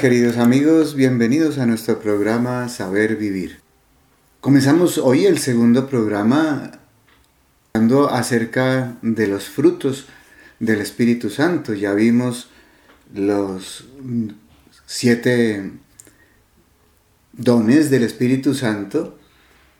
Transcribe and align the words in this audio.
Queridos 0.00 0.36
amigos, 0.36 0.94
bienvenidos 0.94 1.58
a 1.58 1.66
nuestro 1.66 1.98
programa 1.98 2.68
Saber 2.68 3.16
Vivir. 3.16 3.58
Comenzamos 4.40 4.96
hoy 4.96 5.26
el 5.26 5.38
segundo 5.38 5.88
programa 5.88 6.70
hablando 7.72 8.08
acerca 8.08 8.96
de 9.02 9.26
los 9.26 9.48
frutos 9.48 10.06
del 10.60 10.80
Espíritu 10.80 11.30
Santo. 11.30 11.74
Ya 11.74 11.94
vimos 11.94 12.48
los 13.12 13.88
siete 14.86 15.72
dones 17.32 17.90
del 17.90 18.04
Espíritu 18.04 18.54
Santo, 18.54 19.18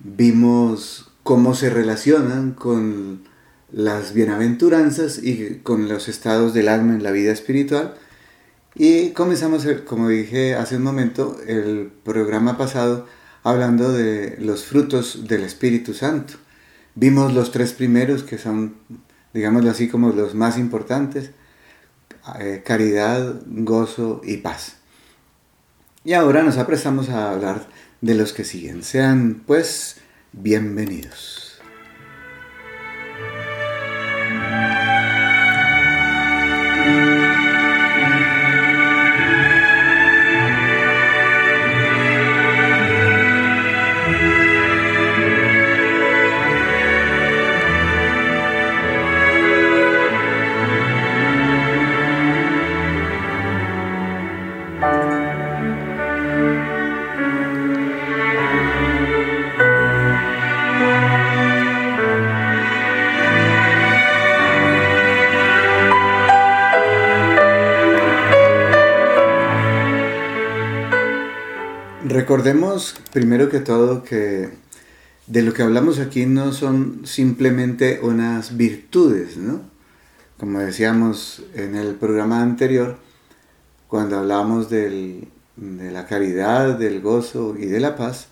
vimos 0.00 1.12
cómo 1.22 1.54
se 1.54 1.70
relacionan 1.70 2.54
con 2.54 3.22
las 3.70 4.14
bienaventuranzas 4.14 5.22
y 5.22 5.60
con 5.62 5.88
los 5.88 6.08
estados 6.08 6.54
del 6.54 6.66
alma 6.66 6.94
en 6.94 7.04
la 7.04 7.12
vida 7.12 7.30
espiritual 7.30 7.94
y 8.74 9.10
comenzamos, 9.10 9.66
como 9.86 10.08
dije 10.08 10.54
hace 10.54 10.76
un 10.76 10.82
momento, 10.82 11.38
el 11.46 11.90
programa 12.04 12.56
pasado 12.56 13.06
hablando 13.42 13.92
de 13.92 14.36
los 14.38 14.64
frutos 14.64 15.26
del 15.26 15.42
Espíritu 15.44 15.94
Santo. 15.94 16.34
Vimos 16.94 17.32
los 17.32 17.50
tres 17.50 17.72
primeros 17.72 18.22
que 18.22 18.38
son, 18.38 18.76
digámoslo 19.32 19.70
así, 19.70 19.88
como 19.88 20.10
los 20.10 20.34
más 20.34 20.58
importantes, 20.58 21.30
eh, 22.40 22.62
caridad, 22.64 23.40
gozo 23.46 24.20
y 24.24 24.38
paz. 24.38 24.76
Y 26.04 26.12
ahora 26.12 26.42
nos 26.42 26.58
aprestamos 26.58 27.08
a 27.08 27.30
hablar 27.32 27.68
de 28.00 28.14
los 28.14 28.32
que 28.32 28.44
siguen. 28.44 28.82
Sean 28.82 29.42
pues 29.46 29.96
bienvenidos. 30.32 31.48
Recordemos 72.48 72.94
primero 73.12 73.50
que 73.50 73.60
todo 73.60 74.02
que 74.02 74.48
de 75.26 75.42
lo 75.42 75.52
que 75.52 75.62
hablamos 75.62 75.98
aquí 75.98 76.24
no 76.24 76.54
son 76.54 77.02
simplemente 77.04 78.00
unas 78.02 78.56
virtudes, 78.56 79.36
¿no? 79.36 79.60
Como 80.38 80.58
decíamos 80.60 81.42
en 81.52 81.76
el 81.76 81.96
programa 81.96 82.40
anterior, 82.40 82.96
cuando 83.86 84.18
hablábamos 84.18 84.70
de 84.70 85.28
la 85.58 86.06
caridad, 86.06 86.78
del 86.78 87.02
gozo 87.02 87.54
y 87.54 87.66
de 87.66 87.80
la 87.80 87.96
paz, 87.96 88.28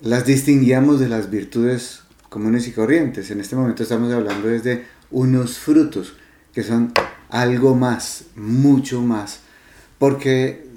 las 0.00 0.24
distinguíamos 0.24 1.00
de 1.00 1.08
las 1.08 1.28
virtudes 1.28 2.04
comunes 2.28 2.68
y 2.68 2.70
corrientes. 2.70 3.32
En 3.32 3.40
este 3.40 3.56
momento 3.56 3.82
estamos 3.82 4.12
hablando 4.12 4.46
desde 4.46 4.84
unos 5.10 5.58
frutos 5.58 6.14
que 6.54 6.62
son 6.62 6.92
algo 7.30 7.74
más, 7.74 8.26
mucho 8.36 9.02
más, 9.02 9.40
porque 9.98 10.68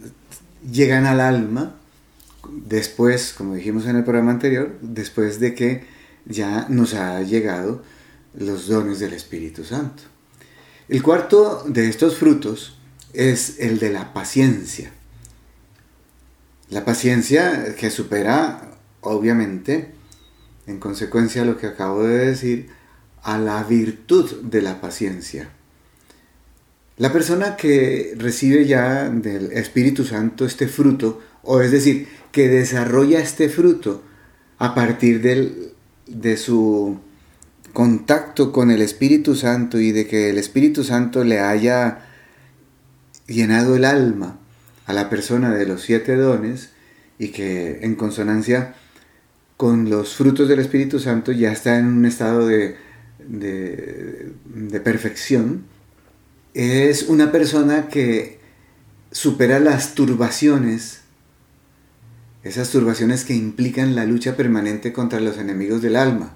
llegan 0.72 1.06
al 1.06 1.20
alma 1.20 1.76
después, 2.52 3.34
como 3.34 3.56
dijimos 3.56 3.86
en 3.86 3.96
el 3.96 4.04
programa 4.04 4.32
anterior, 4.32 4.78
después 4.82 5.40
de 5.40 5.56
que 5.56 5.84
ya 6.26 6.68
nos 6.70 6.94
ha 6.94 7.22
llegado 7.22 7.84
los 8.34 8.68
dones 8.68 9.00
del 9.00 9.14
Espíritu 9.14 9.64
Santo. 9.64 10.04
El 10.88 11.02
cuarto 11.02 11.64
de 11.68 11.88
estos 11.88 12.18
frutos 12.18 12.78
es 13.14 13.60
el 13.60 13.80
de 13.80 13.92
la 13.92 14.14
paciencia. 14.14 14.92
La 16.70 16.86
paciencia 16.86 17.76
que 17.76 17.90
supera, 17.90 18.78
obviamente, 19.02 19.92
en 20.68 20.80
consecuencia 20.80 21.42
a 21.42 21.46
lo 21.46 21.58
que 21.58 21.68
acabo 21.68 22.04
de 22.04 22.28
decir, 22.28 22.70
a 23.24 23.38
la 23.38 23.64
virtud 23.64 24.42
de 24.44 24.62
la 24.62 24.82
paciencia. 24.82 25.50
La 26.98 27.12
persona 27.12 27.56
que 27.56 28.14
recibe 28.18 28.66
ya 28.66 29.10
del 29.10 29.52
Espíritu 29.54 30.04
Santo 30.06 30.46
este 30.46 30.68
fruto, 30.68 31.22
o 31.44 31.62
es 31.62 31.72
decir, 31.72 32.08
que 32.32 32.48
desarrolla 32.48 33.20
este 33.20 33.50
fruto 33.50 34.04
a 34.58 34.74
partir 34.76 35.22
de 36.08 36.38
su 36.38 37.00
contacto 37.74 38.52
con 38.52 38.72
el 38.72 38.82
Espíritu 38.82 39.36
Santo 39.36 39.80
y 39.80 39.92
de 39.92 40.08
que 40.08 40.30
el 40.30 40.38
Espíritu 40.38 40.84
Santo 40.84 41.24
le 41.24 41.40
haya 41.40 42.06
llenado 43.28 43.76
el 43.76 43.86
alma 43.86 44.40
a 44.86 44.94
la 44.94 45.10
persona 45.10 45.54
de 45.54 45.66
los 45.66 45.82
siete 45.82 46.16
dones 46.16 46.72
y 47.18 47.30
que 47.30 47.80
en 47.82 47.96
consonancia 47.96 48.76
con 49.58 49.90
los 49.90 50.16
frutos 50.16 50.50
del 50.50 50.60
Espíritu 50.60 51.00
Santo 51.00 51.32
ya 51.32 51.52
está 51.52 51.78
en 51.78 51.86
un 51.86 52.06
estado 52.06 52.48
de, 52.48 52.76
de 53.20 54.80
perfección, 54.84 55.64
es 56.54 57.04
una 57.04 57.32
persona 57.32 57.88
que 57.88 58.40
supera 59.12 59.60
las 59.60 59.94
turbaciones 59.94 61.01
esas 62.44 62.72
turbaciones 62.72 63.24
que 63.24 63.36
implican 63.36 63.96
la 63.96 64.06
lucha 64.06 64.36
permanente 64.36 64.94
contra 64.94 65.20
los 65.20 65.38
enemigos 65.38 65.82
del 65.82 65.96
alma. 65.96 66.34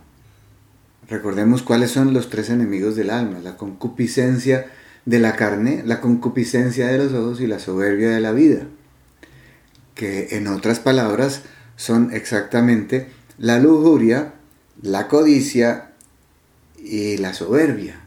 Recordemos 1.08 1.64
cuáles 1.64 1.92
son 1.92 2.14
los 2.14 2.30
tres 2.30 2.50
enemigos 2.50 2.96
del 2.96 3.10
alma, 3.10 3.40
la 3.40 3.58
concupiscencia 3.58 4.68
de 5.06 5.20
la 5.20 5.36
carne, 5.36 5.84
la 5.86 6.02
concupiscencia 6.02 6.88
de 6.88 6.98
los 6.98 7.14
ojos 7.14 7.42
y 7.42 7.48
la 7.48 7.60
soberbia 7.60 8.10
de 8.10 8.22
la 8.22 8.32
vida, 8.32 8.68
que 9.94 10.38
en 10.38 10.48
otras 10.48 10.80
palabras 10.80 11.44
son 11.76 12.12
exactamente 12.12 13.08
la 13.38 13.60
lujuria, 13.60 14.34
la 14.82 15.08
codicia 15.08 15.92
y 16.78 17.18
la 17.18 17.34
soberbia, 17.34 18.02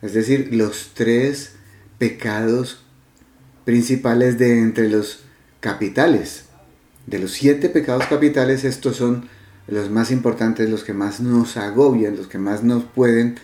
es 0.00 0.14
decir, 0.14 0.50
los 0.52 0.92
tres 0.94 1.52
pecados 1.98 2.84
principales 3.64 4.38
de 4.38 4.58
entre 4.60 4.88
los 4.88 5.24
capitales 5.60 6.47
de 7.08 7.18
los 7.18 7.32
siete 7.32 7.70
pecados 7.70 8.04
capitales, 8.06 8.64
estos 8.64 8.96
son 8.96 9.28
los 9.66 9.90
más 9.90 10.10
importantes, 10.10 10.68
los 10.68 10.84
que 10.84 10.92
más 10.92 11.20
nos 11.20 11.56
agobian, 11.56 12.16
los 12.16 12.26
que 12.26 12.38
más 12.38 12.62
nos 12.62 12.84
pueden 12.84 13.36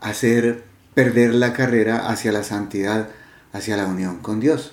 hacer 0.00 0.64
perder 0.94 1.34
la 1.34 1.52
carrera 1.52 2.08
hacia 2.08 2.32
la 2.32 2.42
santidad, 2.42 3.10
hacia 3.52 3.76
la 3.76 3.86
unión 3.86 4.18
con 4.20 4.40
Dios. 4.40 4.72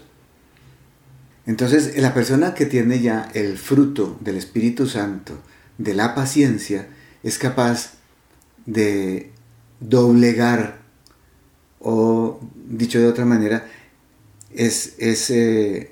Entonces, 1.46 1.98
la 1.98 2.14
persona 2.14 2.54
que 2.54 2.66
tiene 2.66 3.02
ya 3.02 3.30
el 3.34 3.58
fruto 3.58 4.18
del 4.22 4.38
Espíritu 4.38 4.88
Santo, 4.88 5.38
de 5.78 5.94
la 5.94 6.16
paciencia, 6.16 6.88
es 7.24 7.38
capaz 7.38 7.96
de 8.66 9.32
doblegar, 9.82 10.80
o 11.82 12.40
dicho 12.70 13.00
de 13.00 13.08
otra 13.08 13.26
manera, 13.26 13.66
es, 14.56 14.96
es 14.98 15.30
eh, 15.30 15.92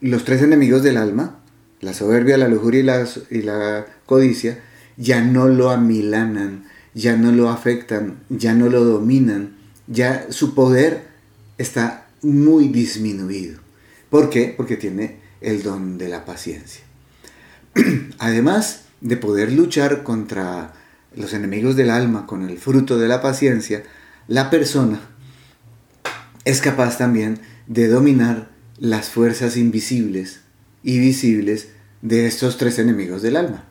los 0.00 0.24
tres 0.24 0.42
enemigos 0.42 0.82
del 0.82 0.96
alma, 0.96 1.40
la 1.80 1.94
soberbia, 1.94 2.36
la 2.36 2.48
lujuria 2.48 3.04
y 3.30 3.42
la, 3.42 3.86
codicia, 4.06 4.60
ya 4.96 5.22
no 5.22 5.48
lo 5.48 5.70
amilanan, 5.70 6.64
ya 6.94 7.16
no 7.16 7.32
lo 7.32 7.48
afectan, 7.48 8.20
ya 8.28 8.54
no 8.54 8.68
lo 8.68 8.84
dominan, 8.84 9.56
ya 9.86 10.26
su 10.30 10.54
poder 10.54 11.04
está 11.58 12.06
muy 12.22 12.68
disminuido. 12.68 13.60
¿Por 14.10 14.30
qué? 14.30 14.52
Porque 14.56 14.76
tiene 14.76 15.20
el 15.40 15.62
don 15.62 15.96
de 15.96 16.08
la 16.08 16.24
paciencia. 16.24 16.82
Además 18.18 18.84
de 19.00 19.16
poder 19.16 19.52
luchar 19.52 20.02
contra 20.02 20.74
los 21.14 21.32
enemigos 21.32 21.76
del 21.76 21.90
alma 21.90 22.26
con 22.26 22.48
el 22.48 22.58
fruto 22.58 22.98
de 22.98 23.08
la 23.08 23.22
paciencia, 23.22 23.82
la 24.28 24.50
persona 24.50 25.00
es 26.44 26.60
capaz 26.60 26.98
también 26.98 27.40
de 27.66 27.88
dominar 27.88 28.48
las 28.80 29.10
fuerzas 29.10 29.58
invisibles 29.58 30.40
y 30.82 30.98
visibles 30.98 31.68
de 32.00 32.26
estos 32.26 32.56
tres 32.56 32.78
enemigos 32.78 33.20
del 33.20 33.36
alma. 33.36 33.64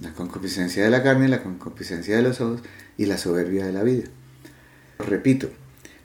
La 0.00 0.14
concupiscencia 0.14 0.82
de 0.82 0.88
la 0.88 1.02
carne, 1.02 1.28
la 1.28 1.42
concupiscencia 1.42 2.16
de 2.16 2.22
los 2.22 2.40
ojos 2.40 2.62
y 2.96 3.04
la 3.04 3.18
soberbia 3.18 3.66
de 3.66 3.72
la 3.74 3.82
vida. 3.82 4.04
Repito, 4.98 5.50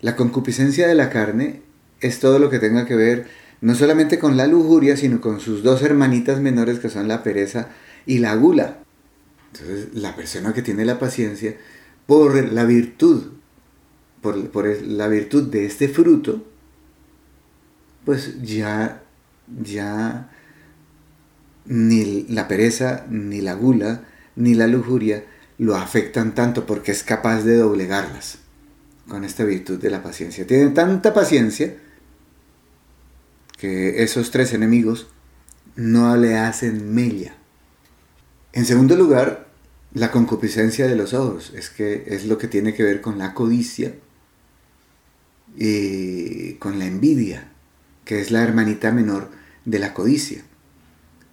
la 0.01 0.17
concupiscencia 0.17 0.85
de 0.85 0.95
la 0.95 1.09
carne 1.09 1.61
es 2.01 2.19
todo 2.19 2.39
lo 2.39 2.49
que 2.49 2.59
tenga 2.59 2.85
que 2.85 2.97
ver 2.97 3.27
no 3.61 3.73
solamente 3.73 4.19
con 4.19 4.35
la 4.35 4.47
lujuria, 4.47 4.97
sino 4.97 5.21
con 5.21 5.39
sus 5.39 5.63
dos 5.63 5.81
hermanitas 5.81 6.41
menores 6.41 6.79
que 6.79 6.89
son 6.89 7.07
la 7.07 7.23
pereza 7.23 7.69
y 8.05 8.17
la 8.17 8.35
gula. 8.35 8.79
Entonces, 9.53 9.93
la 9.93 10.13
persona 10.13 10.53
que 10.53 10.61
tiene 10.61 10.83
la 10.83 10.99
paciencia, 10.99 11.55
por 12.05 12.51
la 12.51 12.65
virtud, 12.65 13.27
por, 14.21 14.49
por 14.49 14.67
la 14.81 15.07
virtud 15.07 15.43
de 15.49 15.65
este 15.65 15.87
fruto, 15.87 16.43
pues 18.05 18.41
ya, 18.41 19.03
ya 19.61 20.29
ni 21.65 22.23
la 22.27 22.47
pereza, 22.47 23.05
ni 23.09 23.41
la 23.41 23.53
gula, 23.53 24.03
ni 24.35 24.53
la 24.53 24.67
lujuria 24.67 25.23
lo 25.57 25.75
afectan 25.75 26.35
tanto 26.35 26.65
porque 26.65 26.91
es 26.91 27.03
capaz 27.03 27.43
de 27.43 27.57
doblegarlas 27.57 28.39
con 29.07 29.23
esta 29.23 29.43
virtud 29.43 29.79
de 29.79 29.89
la 29.89 30.03
paciencia. 30.03 30.47
Tiene 30.47 30.69
tanta 30.69 31.13
paciencia 31.13 31.75
que 33.57 34.03
esos 34.03 34.31
tres 34.31 34.53
enemigos 34.53 35.07
no 35.75 36.15
le 36.17 36.37
hacen 36.37 36.93
mella. 36.93 37.35
En 38.51 38.65
segundo 38.65 38.95
lugar, 38.95 39.47
la 39.93 40.11
concupiscencia 40.11 40.87
de 40.87 40.95
los 40.95 41.13
ojos, 41.13 41.53
es 41.55 41.69
que 41.69 42.03
es 42.07 42.25
lo 42.25 42.37
que 42.37 42.47
tiene 42.47 42.73
que 42.73 42.83
ver 42.83 43.01
con 43.01 43.17
la 43.17 43.33
codicia 43.33 43.95
y 45.55 46.53
con 46.55 46.79
la 46.79 46.85
envidia, 46.85 47.52
que 48.05 48.19
es 48.21 48.31
la 48.31 48.43
hermanita 48.43 48.91
menor 48.91 49.29
de 49.65 49.79
la 49.79 49.93
codicia. 49.93 50.43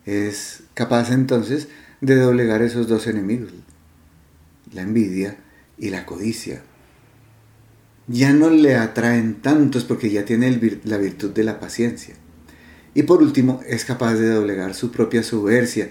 Es 0.07 0.63
capaz 0.75 1.11
entonces 1.11 1.69
de 2.01 2.17
doblegar 2.17 2.63
esos 2.63 2.89
dos 2.89 3.07
enemigos, 3.07 3.53
la 4.73 4.83
envidia 4.83 5.37
y 5.79 5.91
la 5.91 6.07
codicia. 6.07 6.63
Ya 8.07 8.33
no 8.33 8.51
le 8.51 8.77
atraen 8.77 9.41
tantos 9.41 9.85
porque 9.85 10.11
ya 10.11 10.25
tiene 10.25 10.81
la 10.85 10.97
virtud 10.97 11.31
de 11.31 11.45
la 11.45 11.61
paciencia. 11.61 12.15
Y 12.95 13.05
por 13.05 13.23
último, 13.23 13.61
es 13.67 13.85
capaz 13.85 14.15
de 14.15 14.31
doblegar 14.31 14.75
su 14.75 14.91
propia 14.91 15.23
soberbia, 15.23 15.91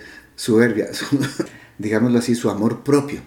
digámoslo 1.78 2.20
así, 2.20 2.36
su 2.36 2.50
amor 2.50 2.84
propio. 2.84 3.22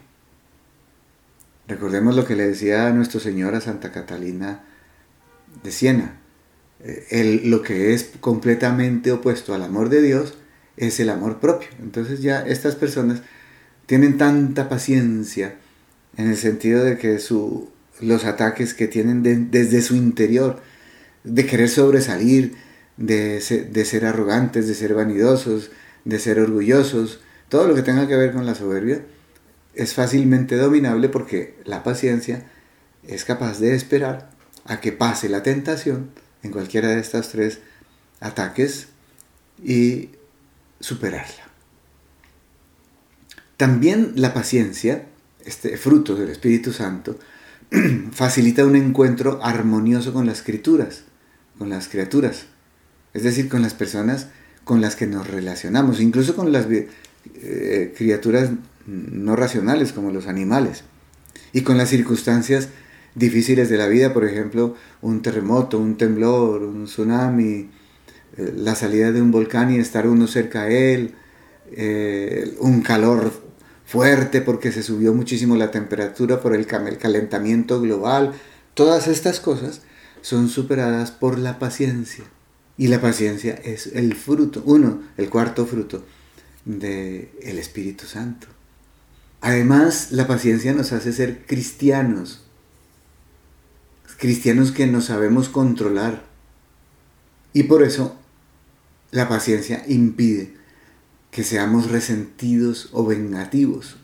Recordemos 1.68 2.16
lo 2.16 2.26
que 2.26 2.36
le 2.36 2.48
decía 2.48 2.90
nuestro 2.90 3.18
Señor 3.18 3.54
a 3.54 3.60
Santa 3.60 3.92
Catalina 3.92 4.64
de 5.62 5.72
Siena. 5.72 6.21
Eh, 6.84 7.40
lo 7.44 7.62
que 7.62 7.94
es 7.94 8.10
completamente 8.20 9.12
opuesto 9.12 9.54
al 9.54 9.62
amor 9.62 9.88
de 9.88 10.02
Dios 10.02 10.34
es 10.76 10.98
el 11.00 11.10
amor 11.10 11.38
propio. 11.38 11.68
Entonces 11.80 12.22
ya 12.22 12.40
estas 12.40 12.74
personas 12.74 13.22
tienen 13.86 14.18
tanta 14.18 14.68
paciencia 14.68 15.56
en 16.16 16.28
el 16.28 16.36
sentido 16.36 16.84
de 16.84 16.98
que 16.98 17.18
su, 17.18 17.70
los 18.00 18.24
ataques 18.24 18.74
que 18.74 18.88
tienen 18.88 19.22
desde 19.50 19.82
su 19.82 19.96
interior, 19.96 20.60
de 21.24 21.46
querer 21.46 21.68
sobresalir, 21.68 22.54
de 22.96 23.40
ser, 23.40 24.06
arrogantes, 24.06 24.66
de 24.66 24.74
ser 24.74 24.94
vanidosos, 24.94 25.70
de 26.04 26.18
ser 26.18 26.40
orgullosos, 26.40 27.20
todo 27.48 27.68
lo 27.68 27.74
que 27.74 27.82
tenga 27.82 28.08
que 28.08 28.16
ver 28.16 28.32
con 28.32 28.44
la 28.44 28.54
soberbia, 28.54 29.02
es 29.74 29.94
fácilmente 29.94 30.56
dominable 30.56 31.08
porque 31.08 31.54
la 31.64 31.82
paciencia 31.82 32.44
es 33.06 33.24
capaz 33.24 33.58
de 33.58 33.74
esperar 33.74 34.30
a 34.64 34.80
que 34.80 34.92
pase 34.92 35.28
la 35.28 35.42
tentación 35.42 36.10
en 36.42 36.50
cualquiera 36.50 36.88
de 36.88 37.00
estos 37.00 37.28
tres 37.28 37.60
ataques 38.20 38.88
y 39.62 40.10
superarla. 40.80 41.42
También 43.56 44.12
la 44.16 44.34
paciencia, 44.34 45.06
este 45.44 45.76
fruto 45.76 46.16
del 46.16 46.30
Espíritu 46.30 46.72
Santo, 46.72 47.18
facilita 48.12 48.64
un 48.64 48.76
encuentro 48.76 49.40
armonioso 49.42 50.12
con 50.12 50.26
las 50.26 50.38
escrituras, 50.38 51.04
con 51.58 51.68
las 51.68 51.88
criaturas, 51.88 52.46
es 53.14 53.22
decir, 53.22 53.48
con 53.48 53.62
las 53.62 53.74
personas 53.74 54.28
con 54.64 54.80
las 54.80 54.96
que 54.96 55.06
nos 55.06 55.28
relacionamos, 55.28 56.00
incluso 56.00 56.36
con 56.36 56.52
las 56.52 56.66
eh, 56.70 57.94
criaturas 57.96 58.50
no 58.86 59.36
racionales 59.36 59.92
como 59.92 60.10
los 60.10 60.26
animales, 60.26 60.84
y 61.52 61.62
con 61.62 61.78
las 61.78 61.90
circunstancias 61.90 62.68
difíciles 63.14 63.68
de 63.68 63.76
la 63.76 63.86
vida, 63.86 64.12
por 64.12 64.24
ejemplo, 64.24 64.74
un 65.00 65.22
terremoto, 65.22 65.78
un 65.78 65.96
temblor, 65.96 66.62
un 66.62 66.86
tsunami, 66.86 67.70
eh, 68.36 68.52
la 68.56 68.74
salida 68.74 69.12
de 69.12 69.20
un 69.20 69.30
volcán 69.30 69.72
y 69.72 69.78
estar 69.78 70.06
uno 70.06 70.26
cerca 70.26 70.62
a 70.62 70.70
él, 70.70 71.14
eh, 71.72 72.54
un 72.60 72.80
calor 72.82 73.32
fuerte 73.84 74.40
porque 74.40 74.72
se 74.72 74.82
subió 74.82 75.12
muchísimo 75.12 75.56
la 75.56 75.70
temperatura 75.70 76.40
por 76.40 76.54
el 76.54 76.66
calentamiento 76.66 77.80
global, 77.80 78.32
todas 78.74 79.08
estas 79.08 79.40
cosas 79.40 79.82
son 80.22 80.48
superadas 80.48 81.10
por 81.10 81.38
la 81.38 81.58
paciencia. 81.58 82.24
Y 82.78 82.88
la 82.88 83.00
paciencia 83.00 83.54
es 83.64 83.88
el 83.88 84.14
fruto, 84.14 84.62
uno, 84.64 85.02
el 85.18 85.28
cuarto 85.28 85.66
fruto 85.66 86.04
del 86.64 87.28
el 87.42 87.58
Espíritu 87.58 88.06
Santo. 88.06 88.46
Además, 89.42 90.12
la 90.12 90.26
paciencia 90.26 90.72
nos 90.72 90.92
hace 90.92 91.12
ser 91.12 91.44
cristianos, 91.46 92.44
cristianos 94.22 94.70
que 94.70 94.86
nos 94.86 95.06
sabemos 95.06 95.48
controlar. 95.48 96.22
Y 97.52 97.64
por 97.64 97.82
eso 97.82 98.16
la 99.10 99.28
paciencia 99.28 99.82
impide 99.88 100.54
que 101.32 101.42
seamos 101.42 101.90
resentidos 101.90 102.88
o 102.92 103.04
vengativos. 103.04 103.96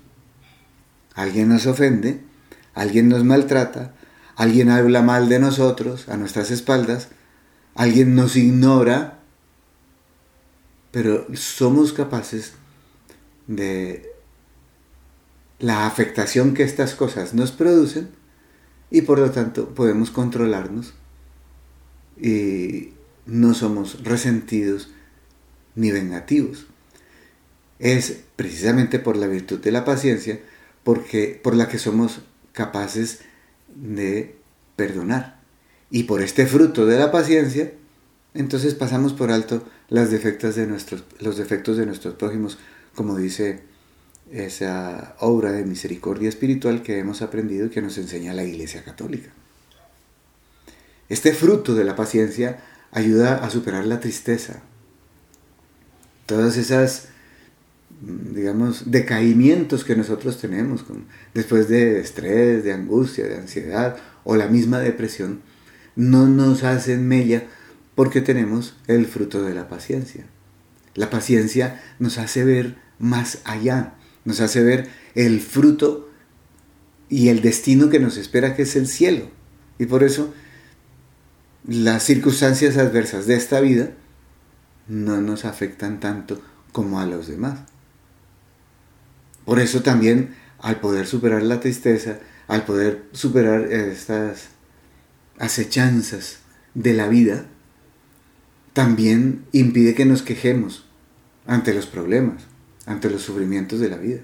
Alguien 1.15 1.49
nos 1.49 1.67
ofende, 1.69 2.21
alguien 2.75 3.09
nos 3.09 3.23
maltrata, 3.23 3.95
alguien 4.35 4.71
habla 4.71 5.03
mal 5.03 5.29
de 5.29 5.39
nosotros 5.39 6.09
a 6.09 6.17
nuestras 6.17 6.51
espaldas, 6.51 7.11
alguien 7.77 8.17
nos 8.17 8.35
ignora, 8.35 9.21
pero 10.91 11.29
somos 11.37 11.93
capaces 11.93 12.55
de 13.47 14.11
la 15.61 15.87
afectación 15.87 16.55
que 16.55 16.65
estas 16.65 16.97
cosas 16.97 17.35
nos 17.35 17.53
producen 17.53 18.18
y 18.91 19.03
por 19.03 19.19
lo 19.19 19.31
tanto 19.31 19.75
podemos 19.75 20.11
controlarnos 20.11 20.95
y 22.21 22.91
no 23.27 23.55
somos 23.55 24.03
resentidos 24.03 24.91
ni 25.75 25.91
vengativos. 25.91 26.67
Es 27.79 28.21
precisamente 28.37 28.99
por 28.99 29.17
la 29.17 29.27
virtud 29.27 29.61
de 29.61 29.71
la 29.71 29.85
paciencia 29.85 30.41
porque, 30.83 31.39
por 31.43 31.55
la 31.55 31.69
que 31.69 31.79
somos 31.79 32.21
capaces 32.53 33.21
de 33.75 34.37
perdonar. 34.75 35.39
Y 35.91 36.05
por 36.05 36.23
este 36.23 36.47
fruto 36.47 36.87
de 36.87 36.99
la 36.99 37.13
paciencia, 37.13 37.73
entonces 38.35 38.75
pasamos 38.75 39.13
por 39.13 39.31
alto 39.31 39.67
las 39.89 40.11
defectos 40.11 40.57
de 40.57 40.67
nuestros, 40.67 41.05
los 41.21 41.37
defectos 41.37 41.77
de 41.77 41.87
nuestros 41.87 42.15
prójimos, 42.15 42.59
como 42.95 43.17
dice 43.17 43.63
esa 44.33 45.17
obra 45.21 45.53
de 45.53 45.65
misericordia 45.65 46.29
espiritual 46.29 46.83
que 46.83 46.99
hemos 46.99 47.23
aprendido 47.23 47.67
y 47.67 47.71
que 47.71 47.83
nos 47.83 47.99
enseña 47.99 48.35
la 48.35 48.45
Iglesia 48.45 48.85
Católica. 48.85 49.31
Este 51.09 51.33
fruto 51.33 51.75
de 51.75 51.85
la 51.85 51.97
paciencia 51.97 52.61
ayuda 52.91 53.45
a 53.45 53.51
superar 53.51 53.87
la 53.87 54.01
tristeza, 54.01 54.63
todas 56.27 56.59
esas, 56.59 57.09
digamos, 58.01 58.91
decaimientos 58.91 59.85
que 59.85 59.97
nosotros 59.97 60.39
tenemos 60.39 60.85
después 61.33 61.69
de 61.69 62.01
estrés, 62.01 62.65
de 62.65 62.75
angustia, 62.75 63.27
de 63.27 63.37
ansiedad 63.37 63.97
o 64.25 64.37
la 64.37 64.49
misma 64.49 64.81
depresión, 64.81 65.41
no 65.97 66.27
nos 66.27 66.65
hacen 66.65 67.09
mella 67.09 67.45
porque 67.95 68.21
tenemos 68.21 68.77
el 68.87 69.07
fruto 69.07 69.43
de 69.43 69.55
la 69.55 69.69
paciencia. 69.69 70.27
La 70.95 71.11
paciencia 71.11 71.83
nos 71.99 72.19
hace 72.19 72.45
ver 72.45 72.77
más 72.99 73.39
allá, 73.45 73.95
nos 74.25 74.41
hace 74.41 74.63
ver 74.63 74.89
el 75.15 75.41
fruto 75.41 76.09
y 77.09 77.29
el 77.29 77.41
destino 77.41 77.89
que 77.89 78.01
nos 78.01 78.17
espera, 78.17 78.55
que 78.55 78.63
es 78.63 78.77
el 78.77 78.87
cielo. 78.87 79.31
Y 79.79 79.87
por 79.87 80.03
eso 80.03 80.33
las 81.67 82.03
circunstancias 82.03 82.77
adversas 82.77 83.27
de 83.27 83.37
esta 83.37 83.61
vida 83.61 83.91
no 84.87 85.21
nos 85.21 85.45
afectan 85.45 86.01
tanto 86.01 86.41
como 86.73 87.01
a 87.01 87.07
los 87.07 87.29
demás. 87.29 87.61
Por 89.45 89.61
eso 89.61 89.83
también 89.83 90.35
al 90.59 90.81
poder 90.81 91.07
superar 91.07 91.43
la 91.43 91.61
tristeza, 91.61 92.19
al 92.49 92.65
poder 92.65 93.05
superar 93.13 93.73
estas 93.73 94.49
acechanzas 95.39 96.41
de 96.75 96.95
la 96.95 97.09
vida, 97.09 97.47
también 98.73 99.45
impide 99.53 99.95
que 99.95 100.05
nos 100.05 100.23
quejemos 100.23 100.87
ante 101.47 101.75
los 101.75 101.87
problemas, 101.87 102.45
ante 102.89 103.11
los 103.11 103.23
sufrimientos 103.23 103.81
de 103.81 103.89
la 103.89 103.97
vida. 103.97 104.21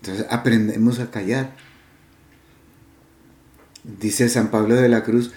Entonces 0.00 0.26
aprendemos 0.30 0.98
a 0.98 1.10
callar. 1.10 1.56
Dice 3.84 4.28
San 4.28 4.50
Pablo 4.50 4.74
de 4.74 4.88
la 4.88 5.04
Cruz 5.04 5.32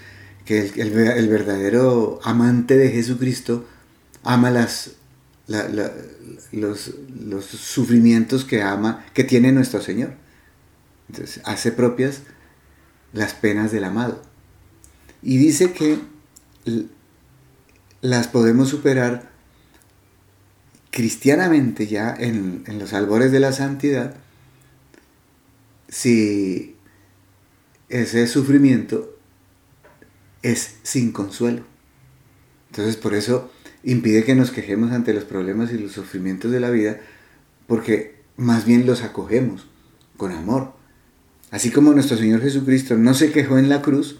que 0.45 0.59
el, 0.59 1.27
verdadero 1.29 2.19
amante 2.23 2.77
de 2.77 2.89
Jesucristo 2.89 3.67
ama 4.23 4.49
las, 4.49 4.91
los, 6.51 6.93
los, 7.21 7.45
sufrimientos 7.45 8.45
que 8.45 8.61
ama, 8.61 9.05
que 9.13 9.23
tiene 9.23 9.51
nuestro 9.51 9.81
Señor. 9.81 10.13
Entonces 11.09 11.41
hace 11.45 11.71
propias 11.71 12.21
las 13.13 13.33
penas 13.33 13.71
del 13.71 13.83
amado. 13.83 14.21
Y 15.21 15.37
dice 15.37 15.73
que 15.73 15.99
las 18.01 18.27
podemos 18.27 18.69
superar 18.69 19.36
cristianamente 20.97 21.85
ya 21.85 22.15
en, 22.17 22.63
los 22.79 22.91
albores 22.91 23.31
de 23.31 23.39
la 23.39 23.51
santidad 23.51 24.15
si 25.87 26.75
ese 27.87 28.25
sufrimiento 28.25 29.15
es 30.41 30.77
sin 30.81 31.11
consuelo. 31.11 31.61
Entonces 32.71 32.95
por 32.95 33.13
eso 33.13 33.51
impide 33.83 34.23
que 34.23 34.33
nos 34.33 34.49
quejemos 34.49 34.91
ante 34.91 35.13
los 35.13 35.23
problemas 35.23 35.71
y 35.71 35.77
los 35.77 35.91
sufrimientos 35.91 36.49
de 36.49 36.61
la 36.61 36.71
vida, 36.71 36.99
porque 37.67 38.15
más 38.35 38.65
bien 38.65 38.87
los 38.87 39.03
acogemos 39.03 39.67
con 40.17 40.31
amor. 40.31 40.73
Así 41.51 41.69
como 41.69 41.93
nuestro 41.93 42.17
Señor 42.17 42.41
Jesucristo 42.41 42.97
no 42.97 43.13
se 43.13 43.31
quejó 43.31 43.59
en 43.59 43.69
la 43.69 43.83
cruz, 43.83 44.19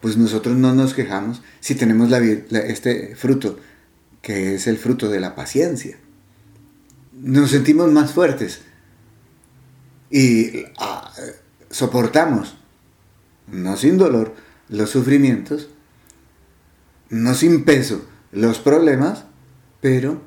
pues 0.00 0.16
nosotros 0.16 0.56
no 0.56 0.74
nos 0.74 0.94
quejamos 0.94 1.42
si 1.60 1.74
tenemos 1.74 2.10
este 2.10 3.14
fruto, 3.14 3.58
que 4.22 4.54
es 4.54 4.66
el 4.66 4.76
fruto 4.78 5.08
de 5.08 5.20
la 5.20 5.34
paciencia. 5.34 5.96
Nos 7.12 7.50
sentimos 7.50 7.90
más 7.92 8.12
fuertes 8.12 8.62
y 10.10 10.64
ah, 10.78 11.12
soportamos, 11.70 12.56
no 13.48 13.76
sin 13.76 13.98
dolor, 13.98 14.34
los 14.68 14.90
sufrimientos, 14.90 15.68
no 17.08 17.34
sin 17.34 17.64
peso 17.64 18.06
los 18.32 18.58
problemas, 18.58 19.24
pero 19.80 20.22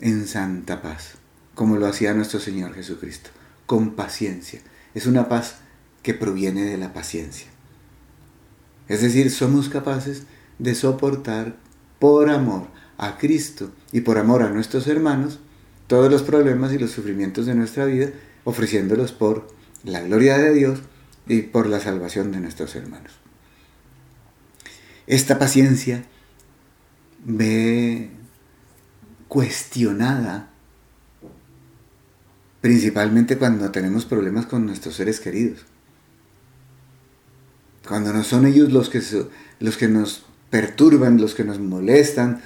en 0.00 0.26
santa 0.26 0.82
paz, 0.82 1.14
como 1.54 1.76
lo 1.76 1.86
hacía 1.86 2.14
nuestro 2.14 2.40
Señor 2.40 2.74
Jesucristo, 2.74 3.30
con 3.66 3.94
paciencia. 3.94 4.60
Es 4.94 5.06
una 5.06 5.28
paz 5.28 5.56
que 6.02 6.14
proviene 6.14 6.64
de 6.64 6.78
la 6.78 6.92
paciencia. 6.92 7.48
Es 8.88 9.00
decir, 9.00 9.30
somos 9.30 9.68
capaces 9.68 10.24
de 10.58 10.74
soportar 10.74 11.56
por 11.98 12.30
amor 12.30 12.68
a 12.98 13.18
Cristo 13.18 13.70
y 13.92 14.00
por 14.02 14.18
amor 14.18 14.42
a 14.42 14.50
nuestros 14.50 14.86
hermanos 14.86 15.40
todos 15.86 16.10
los 16.10 16.22
problemas 16.22 16.72
y 16.72 16.78
los 16.78 16.90
sufrimientos 16.90 17.46
de 17.46 17.54
nuestra 17.54 17.84
vida, 17.84 18.10
ofreciéndolos 18.44 19.12
por 19.12 19.46
la 19.84 20.00
gloria 20.00 20.38
de 20.38 20.54
Dios 20.54 20.80
y 21.28 21.42
por 21.42 21.66
la 21.66 21.80
salvación 21.80 22.32
de 22.32 22.40
nuestros 22.40 22.74
hermanos. 22.74 23.12
Esta 25.06 25.38
paciencia 25.38 26.04
ve 27.24 28.10
cuestionada 29.28 30.50
principalmente 32.60 33.36
cuando 33.36 33.70
tenemos 33.70 34.06
problemas 34.06 34.46
con 34.46 34.64
nuestros 34.64 34.94
seres 34.94 35.20
queridos. 35.20 35.66
Cuando 37.86 38.14
no 38.14 38.24
son 38.24 38.46
ellos 38.46 38.72
los 38.72 38.88
que, 38.88 39.02
los 39.60 39.76
que 39.76 39.88
nos 39.88 40.24
perturban, 40.48 41.20
los 41.20 41.34
que 41.34 41.44
nos 41.44 41.58
molestan, 41.58 42.40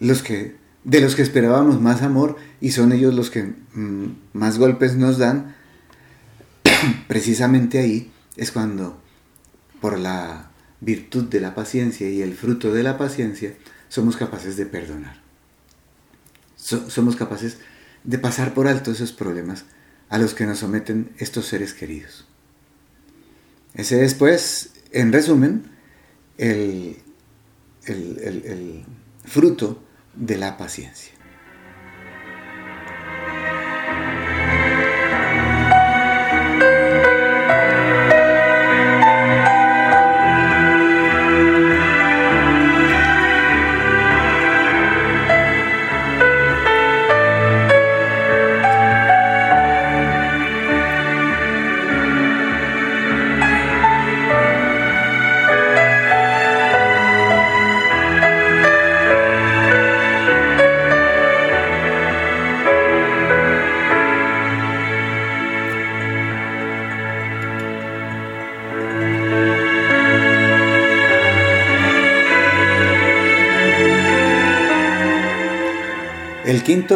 los 0.00 0.22
que, 0.22 0.56
de 0.84 1.00
los 1.00 1.14
que 1.14 1.22
esperábamos 1.22 1.80
más 1.80 2.02
amor 2.02 2.36
y 2.60 2.72
son 2.72 2.92
ellos 2.92 3.14
los 3.14 3.30
que 3.30 3.44
mm, 3.44 4.06
más 4.32 4.58
golpes 4.58 4.96
nos 4.96 5.18
dan, 5.18 5.54
precisamente 7.08 7.78
ahí 7.78 8.10
es 8.36 8.50
cuando, 8.50 9.00
por 9.80 9.98
la 9.98 10.50
virtud 10.80 11.24
de 11.24 11.40
la 11.40 11.54
paciencia 11.54 12.08
y 12.08 12.22
el 12.22 12.34
fruto 12.34 12.72
de 12.72 12.82
la 12.82 12.96
paciencia, 12.98 13.54
somos 13.88 14.16
capaces 14.16 14.56
de 14.56 14.66
perdonar. 14.66 15.20
somos 16.56 17.16
capaces 17.16 17.58
de 18.04 18.18
pasar 18.18 18.54
por 18.54 18.66
alto 18.66 18.92
esos 18.92 19.12
problemas 19.12 19.64
a 20.08 20.18
los 20.18 20.34
que 20.34 20.46
nos 20.46 20.58
someten 20.58 21.10
estos 21.18 21.46
seres 21.46 21.74
queridos. 21.74 22.26
Ese 23.74 24.04
es, 24.04 24.14
pues, 24.14 24.70
en 24.90 25.12
resumen, 25.12 25.64
el, 26.38 26.96
el 27.86 28.84
fruto 29.24 29.82
de 30.14 30.36
la 30.36 30.56
paciencia. 30.56 31.12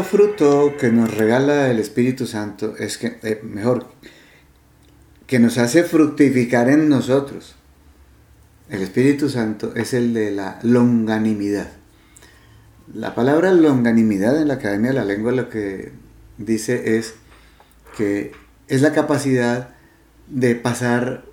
Fruto 0.03 0.75
que 0.79 0.91
nos 0.91 1.15
regala 1.15 1.71
el 1.71 1.79
Espíritu 1.79 2.27
Santo 2.27 2.75
es 2.77 2.99
que, 2.99 3.19
eh, 3.23 3.41
mejor, 3.43 3.87
que 5.27 5.39
nos 5.39 5.59
hace 5.59 5.85
fructificar 5.85 6.69
en 6.69 6.89
nosotros. 6.89 7.55
El 8.69 8.83
Espíritu 8.83 9.29
Santo 9.29 9.75
es 9.75 9.95
el 9.95 10.15
de 10.15 10.31
la 10.31 10.59
longanimidad. 10.63 11.69
La 12.93 13.15
palabra 13.15 13.53
longanimidad 13.53 14.41
en 14.41 14.49
la 14.49 14.55
Academia 14.55 14.91
de 14.91 14.97
la 14.97 15.05
Lengua 15.05 15.33
lo 15.33 15.49
que 15.49 15.93
dice 16.39 16.97
es 16.97 17.15
que 17.97 18.33
es 18.69 18.83
la 18.83 18.93
capacidad 18.93 19.75
de 20.29 20.55
pasar 20.55 21.25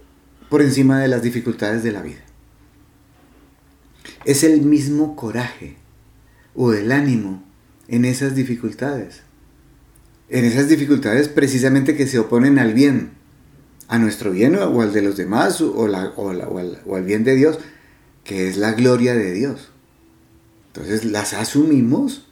por 0.50 0.62
encima 0.62 1.00
de 1.00 1.08
las 1.08 1.22
dificultades 1.22 1.84
de 1.84 1.92
la 1.92 2.02
vida. 2.02 2.22
Es 4.26 4.44
el 4.44 4.62
mismo 4.62 5.16
coraje 5.16 5.78
o 6.54 6.74
el 6.74 6.92
ánimo 6.92 7.51
en 7.92 8.06
esas 8.06 8.36
dificultades. 8.36 9.22
En 10.30 10.46
esas 10.46 10.70
dificultades 10.70 11.28
precisamente 11.28 11.96
que 11.96 12.08
se 12.08 12.20
oponen 12.20 12.58
al 12.58 12.74
bien, 12.74 13.12
a 13.90 14.00
nuestro 14.00 14.32
bien 14.32 14.56
o 14.56 14.82
al 14.82 14.94
de 14.94 15.02
los 15.02 15.18
demás 15.18 15.60
o, 15.60 15.86
al, 15.86 17.04
bien 17.04 17.26
de 17.26 17.36
Dios, 17.36 17.60
que 18.24 18.48
es 18.48 18.56
la 18.56 18.72
gloria 18.72 19.14
de 19.14 19.34
Dios. 19.34 19.72
Entonces 20.68 21.04
las 21.04 21.34
asumimos, 21.34 22.28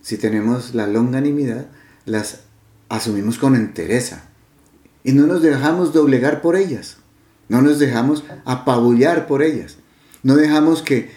si 0.00 0.16
tenemos 0.16 0.74
la 0.74 0.86
longanimidad, 0.86 1.66
las 2.06 2.40
asumimos 2.88 3.36
con 3.36 3.54
entereza. 3.54 4.24
Y 5.04 5.12
no 5.12 5.26
nos 5.26 5.42
dejamos 5.42 5.92
doblegar 5.92 6.40
por 6.40 6.56
ellas. 6.56 6.96
No 7.50 7.60
nos 7.60 7.78
dejamos 7.78 8.24
apabullar 8.46 9.26
por 9.26 9.42
ellas. 9.42 9.76
No 10.22 10.36
dejamos 10.36 10.80
que 10.80 11.10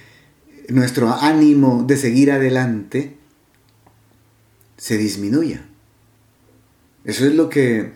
nuestro 0.67 1.13
ánimo 1.13 1.85
de 1.87 1.95
seguir 1.95 2.29
adelante 2.33 3.15
se 4.77 4.97
disminuya. 4.97 5.65
Eso 7.03 7.25
es 7.25 7.35
lo 7.35 7.49
que 7.49 7.91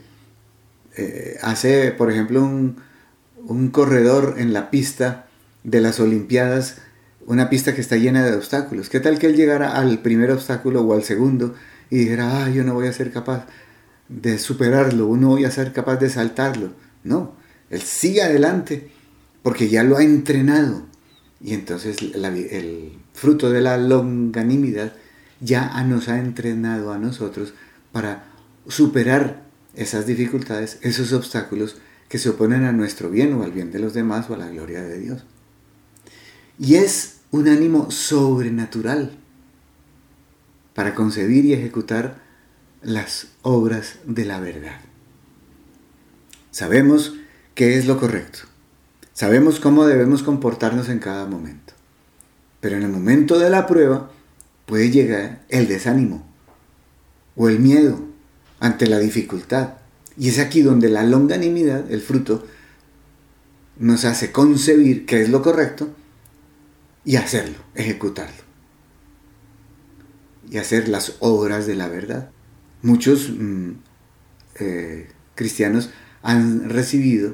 eh, 0.95 1.37
hace, 1.41 1.91
por 1.91 2.11
ejemplo, 2.11 2.43
un, 2.43 3.69
corredor 3.71 4.35
en 4.37 4.53
la 4.53 4.69
pista 4.69 5.27
de 5.63 5.81
las 5.81 5.99
Olimpiadas, 5.99 6.77
una 7.25 7.49
pista 7.49 7.73
que 7.73 7.81
está 7.81 7.95
llena 7.95 8.23
de 8.23 8.35
obstáculos. 8.35 8.89
¿Qué 8.89 8.99
tal 8.99 9.17
que 9.17 9.27
él 9.27 9.35
llegara 9.35 9.75
al 9.75 9.99
primer 9.99 10.31
obstáculo 10.31 10.81
o 10.81 10.93
al 10.93 11.03
segundo 11.03 11.55
y 11.89 11.99
dijera, 11.99 12.43
ah, 12.43 12.49
yo 12.49 12.63
no 12.63 12.73
voy 12.73 12.87
a 12.87 12.93
ser 12.93 13.11
capaz 13.11 13.45
de 14.07 14.37
superarlo, 14.37 15.15
no 15.15 15.29
voy 15.29 15.45
a 15.45 15.51
ser 15.51 15.73
capaz 15.73 15.97
de 15.97 16.09
saltarlo? 16.09 16.73
No, 17.03 17.33
él 17.69 17.81
sigue 17.81 18.21
adelante 18.21 18.89
porque 19.41 19.69
ya 19.69 19.83
lo 19.83 19.97
ha 19.97 20.03
entrenado. 20.03 20.85
Y 21.41 21.53
entonces 21.53 21.97
el 22.01 22.91
fruto 23.13 23.49
de 23.49 23.61
la 23.61 23.77
longanimidad 23.77 24.93
ya 25.39 25.81
nos 25.83 26.09
ha 26.09 26.19
entrenado 26.19 26.91
a 26.91 26.97
nosotros 26.97 27.53
para 27.91 28.25
superar 28.67 29.43
esas 29.75 30.05
dificultades, 30.05 30.79
esos 30.81 31.13
obstáculos 31.13 31.77
que 32.07 32.17
se 32.17 32.29
oponen 32.29 32.65
a 32.65 32.71
nuestro 32.71 33.09
bien 33.09 33.33
o 33.33 33.43
al 33.43 33.51
bien 33.51 33.71
de 33.71 33.79
los 33.79 33.93
demás 33.93 34.29
o 34.29 34.33
a 34.33 34.37
la 34.37 34.49
gloria 34.49 34.81
de 34.81 34.99
Dios. 34.99 35.25
Y 36.57 36.75
es 36.75 37.21
un 37.31 37.47
ánimo 37.47 37.91
sobrenatural 37.91 39.17
para 40.73 40.95
concebir 40.95 41.45
y 41.45 41.53
ejecutar 41.53 42.21
las 42.81 43.27
obras 43.41 43.99
de 44.05 44.25
la 44.25 44.39
verdad. 44.39 44.79
Sabemos 46.51 47.13
qué 47.53 47.77
es 47.77 47.85
lo 47.85 47.99
correcto. 47.99 48.39
Sabemos 49.13 49.59
cómo 49.59 49.85
debemos 49.85 50.23
comportarnos 50.23 50.89
en 50.89 50.99
cada 50.99 51.25
momento. 51.25 51.73
Pero 52.59 52.77
en 52.77 52.83
el 52.83 52.89
momento 52.89 53.37
de 53.37 53.49
la 53.49 53.67
prueba, 53.67 54.11
puede 54.69 54.91
llegar 54.91 55.41
el 55.49 55.67
desánimo 55.67 56.23
o 57.35 57.49
el 57.49 57.57
miedo 57.59 57.99
ante 58.59 58.85
la 58.85 58.99
dificultad. 58.99 59.73
Y 60.15 60.29
es 60.29 60.37
aquí 60.37 60.61
donde 60.61 60.89
la 60.89 61.01
longanimidad, 61.01 61.91
el 61.91 62.01
fruto, 62.01 62.45
nos 63.79 64.05
hace 64.05 64.31
concebir 64.31 65.07
qué 65.07 65.23
es 65.23 65.29
lo 65.29 65.41
correcto 65.41 65.89
y 67.03 67.15
hacerlo, 67.15 67.57
ejecutarlo. 67.73 68.43
Y 70.51 70.57
hacer 70.59 70.87
las 70.87 71.15
obras 71.19 71.65
de 71.65 71.73
la 71.73 71.87
verdad. 71.87 72.29
Muchos 72.83 73.31
mm, 73.31 73.71
eh, 74.59 75.07
cristianos 75.33 75.89
han 76.21 76.69
recibido, 76.69 77.33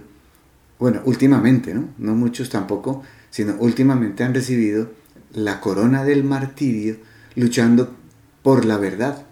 bueno, 0.80 1.02
últimamente, 1.04 1.74
¿no? 1.74 1.90
No 1.98 2.16
muchos 2.16 2.50
tampoco, 2.50 3.04
sino 3.30 3.56
últimamente 3.60 4.24
han 4.24 4.34
recibido 4.34 4.90
la 5.34 5.60
corona 5.60 6.06
del 6.06 6.24
martirio 6.24 6.96
luchando 7.36 7.96
por 8.42 8.66
la 8.66 8.78
verdad. 8.78 9.26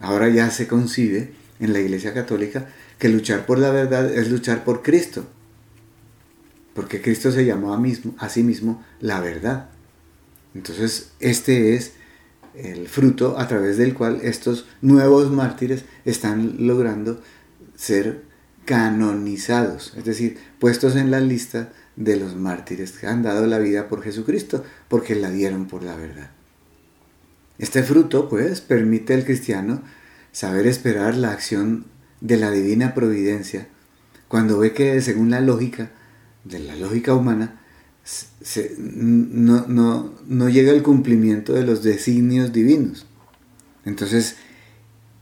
Ahora 0.00 0.28
ya 0.28 0.50
se 0.50 0.68
concibe 0.68 1.32
en 1.60 1.72
la 1.72 1.80
Iglesia 1.80 2.14
Católica 2.14 2.68
que 2.98 3.08
luchar 3.08 3.46
por 3.46 3.58
la 3.58 3.70
verdad 3.70 4.12
es 4.12 4.30
luchar 4.30 4.64
por 4.64 4.82
Cristo, 4.82 5.26
porque 6.74 7.00
Cristo 7.00 7.32
se 7.32 7.44
llamó 7.44 7.74
a, 8.18 8.28
sí 8.28 8.42
mismo 8.42 8.84
la 9.00 9.20
verdad. 9.20 9.70
Entonces, 10.54 11.12
este 11.20 11.74
es 11.74 11.92
el 12.54 12.88
fruto 12.88 13.38
a 13.38 13.46
través 13.46 13.76
del 13.76 13.94
cual 13.94 14.20
estos 14.22 14.66
nuevos 14.80 15.30
mártires 15.30 15.84
están 16.04 16.66
logrando 16.66 17.20
ser 17.76 18.22
canonizados, 18.64 19.94
es 19.96 20.04
decir, 20.04 20.36
puestos 20.58 20.96
en 20.96 21.10
la 21.10 21.20
lista 21.20 21.72
de 21.96 22.16
los 22.16 22.36
mártires 22.36 22.92
que 22.92 23.06
han 23.06 23.22
dado 23.22 23.46
la 23.46 23.58
vida 23.58 23.88
por 23.88 24.02
Jesucristo, 24.02 24.64
porque 24.88 25.14
la 25.14 25.30
dieron 25.30 25.66
por 25.66 25.82
la 25.82 25.96
verdad. 25.96 26.30
Este 27.58 27.82
fruto, 27.82 28.28
pues, 28.28 28.60
permite 28.60 29.14
al 29.14 29.24
cristiano 29.24 29.82
saber 30.32 30.66
esperar 30.66 31.16
la 31.16 31.32
acción 31.32 31.86
de 32.20 32.36
la 32.36 32.50
divina 32.50 32.94
providencia 32.94 33.68
cuando 34.28 34.58
ve 34.58 34.72
que 34.72 35.00
según 35.00 35.30
la 35.30 35.40
lógica, 35.40 35.90
de 36.44 36.60
la 36.60 36.76
lógica 36.76 37.14
humana, 37.14 37.60
no, 38.78 39.66
no, 39.66 40.14
no 40.26 40.48
llega 40.48 40.72
el 40.72 40.82
cumplimiento 40.82 41.54
de 41.54 41.64
los 41.64 41.82
designios 41.82 42.52
divinos. 42.52 43.06
Entonces, 43.84 44.36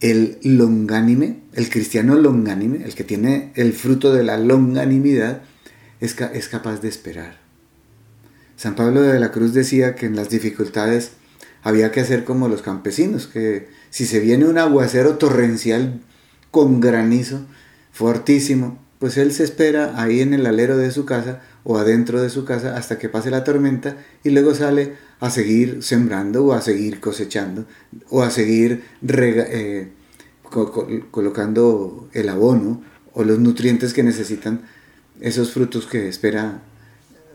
el 0.00 0.38
longánime, 0.42 1.40
el 1.54 1.70
cristiano 1.70 2.16
longánime, 2.16 2.84
el 2.84 2.94
que 2.94 3.04
tiene 3.04 3.52
el 3.54 3.72
fruto 3.72 4.12
de 4.12 4.24
la 4.24 4.36
longanimidad, 4.38 5.42
es, 6.00 6.16
es 6.34 6.48
capaz 6.48 6.80
de 6.80 6.88
esperar. 6.88 7.38
San 8.56 8.74
Pablo 8.74 9.02
de 9.02 9.20
la 9.20 9.32
Cruz 9.32 9.54
decía 9.54 9.94
que 9.94 10.06
en 10.06 10.16
las 10.16 10.30
dificultades 10.30 11.12
había 11.66 11.90
que 11.90 11.98
hacer 11.98 12.22
como 12.22 12.46
los 12.46 12.62
campesinos, 12.62 13.26
que 13.26 13.66
si 13.90 14.06
se 14.06 14.20
viene 14.20 14.44
un 14.44 14.56
aguacero 14.56 15.16
torrencial 15.18 16.00
con 16.52 16.80
granizo 16.80 17.40
fortísimo, 17.90 18.78
pues 19.00 19.16
él 19.16 19.32
se 19.32 19.42
espera 19.42 20.00
ahí 20.00 20.20
en 20.20 20.32
el 20.32 20.46
alero 20.46 20.76
de 20.76 20.92
su 20.92 21.04
casa 21.04 21.42
o 21.64 21.76
adentro 21.76 22.22
de 22.22 22.30
su 22.30 22.44
casa 22.44 22.76
hasta 22.76 23.00
que 23.00 23.08
pase 23.08 23.32
la 23.32 23.42
tormenta 23.42 23.96
y 24.22 24.30
luego 24.30 24.54
sale 24.54 24.92
a 25.18 25.28
seguir 25.28 25.82
sembrando 25.82 26.44
o 26.46 26.52
a 26.52 26.60
seguir 26.60 27.00
cosechando 27.00 27.66
o 28.10 28.22
a 28.22 28.30
seguir 28.30 28.84
eh, 29.02 29.88
colocando 31.10 32.08
el 32.12 32.28
abono 32.28 32.84
o 33.12 33.24
los 33.24 33.40
nutrientes 33.40 33.92
que 33.92 34.04
necesitan 34.04 34.60
esos 35.20 35.52
frutos 35.52 35.86
que 35.86 36.06
espera 36.06 36.62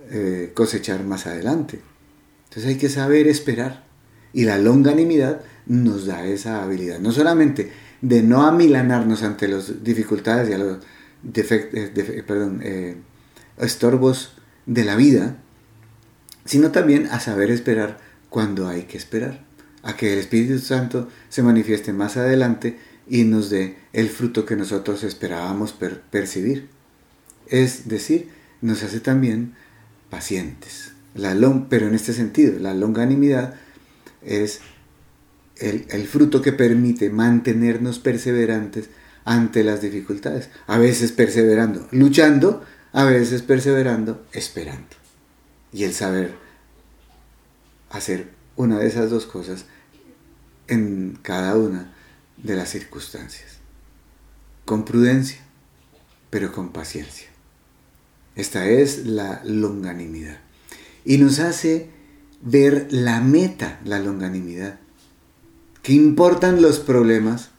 eh, 0.10 0.52
cosechar 0.54 1.04
más 1.04 1.28
adelante. 1.28 1.82
Entonces 2.46 2.70
hay 2.70 2.78
que 2.78 2.88
saber 2.88 3.28
esperar 3.28 3.91
y 4.34 4.46
la 4.46 4.58
longanimidad 4.58 5.42
nos 5.66 6.06
da 6.06 6.26
esa 6.26 6.64
habilidad, 6.64 7.00
no 7.00 7.12
solamente 7.12 7.72
de 8.02 8.24
no 8.24 8.44
amilanarnos 8.44 9.24
ante 9.24 9.48
las 9.48 9.84
dificultades 9.84 10.50
y 10.50 10.54
a 10.54 10.58
los 10.58 10.78
eh, 11.24 12.24
perdón, 12.26 12.64
estorbos 13.58 14.34
de 14.66 14.84
la 14.84 14.96
vida, 14.96 15.38
sino 16.46 16.72
también 16.72 17.08
a 17.08 17.20
saber 17.20 17.52
esperar 17.52 18.00
cuando 18.30 18.68
hay 18.68 18.84
que 18.84 18.98
esperar, 18.98 19.44
a 19.84 19.96
que 19.96 20.14
el 20.14 20.20
Espíritu 20.20 20.60
Santo 20.60 21.10
se 21.30 21.44
manifieste 21.44 21.94
más 21.94 22.18
adelante 22.18 22.78
y 23.08 23.24
nos 23.24 23.50
dé 23.50 23.78
el 23.94 24.10
fruto 24.10 24.46
que 24.46 24.56
nosotros 24.56 25.04
esperábamos 25.04 25.76
percibir. 26.12 26.70
Es 27.48 27.88
decir, 27.88 28.30
nos 28.62 28.84
hace 28.84 29.00
también 29.00 29.54
pacientes. 30.10 30.94
La 31.14 31.36
long, 31.36 31.66
pero 31.68 31.88
en 31.88 31.96
este 31.96 32.14
sentido, 32.14 32.58
la 32.60 32.74
longanimidad 32.74 33.56
es 34.24 34.62
el, 35.58 35.86
el 35.90 36.08
fruto 36.08 36.42
que 36.42 36.54
permite 36.54 37.10
mantenernos 37.10 38.00
perseverantes 38.00 38.90
ante 39.26 39.64
las 39.64 39.82
dificultades, 39.82 40.50
a 40.68 40.78
veces 40.78 41.12
perseverando, 41.12 41.88
luchando, 41.92 42.64
a 42.94 43.04
veces 43.06 43.42
perseverando, 43.42 44.26
esperando. 44.34 44.96
Y 45.72 45.84
el 45.84 45.94
saber 45.94 46.36
hacer 47.90 48.30
una 48.56 48.80
de 48.80 48.88
esas 48.88 49.10
dos 49.10 49.26
cosas 49.26 49.66
en 50.68 51.18
cada 51.22 51.56
una 51.58 51.94
de 52.38 52.56
las 52.56 52.70
circunstancias. 52.70 53.58
Con 54.66 54.86
prudencia, 54.86 55.42
pero 56.30 56.52
con 56.52 56.72
paciencia. 56.72 57.28
Esta 58.36 58.68
es 58.68 59.06
la 59.06 59.42
longanimidad. 59.44 60.40
Y 61.04 61.18
nos 61.18 61.40
hace 61.40 61.90
ver 62.42 62.88
la 62.92 63.22
meta, 63.22 63.80
la 63.86 64.00
longanimidad. 64.00 64.80
¿Qué 65.82 65.94
importan 65.94 66.62
los 66.62 66.80
problemas? 66.80 67.50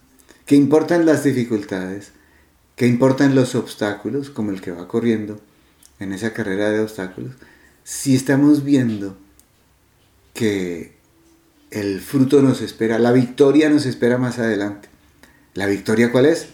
¿Qué 0.45 0.55
importan 0.55 1.05
las 1.05 1.23
dificultades? 1.23 2.11
¿Qué 2.75 2.87
importan 2.87 3.35
los 3.35 3.55
obstáculos, 3.55 4.29
como 4.29 4.51
el 4.51 4.61
que 4.61 4.71
va 4.71 4.87
corriendo 4.87 5.39
en 5.99 6.13
esa 6.13 6.33
carrera 6.33 6.69
de 6.69 6.79
obstáculos? 6.79 7.33
Si 7.83 8.15
estamos 8.15 8.63
viendo 8.63 9.17
que 10.33 10.95
el 11.69 12.01
fruto 12.01 12.41
nos 12.41 12.61
espera, 12.61 12.99
la 12.99 13.11
victoria 13.11 13.69
nos 13.69 13.85
espera 13.85 14.17
más 14.17 14.39
adelante. 14.39 14.89
¿La 15.53 15.67
victoria 15.67 16.11
cuál 16.11 16.25
es? 16.25 16.47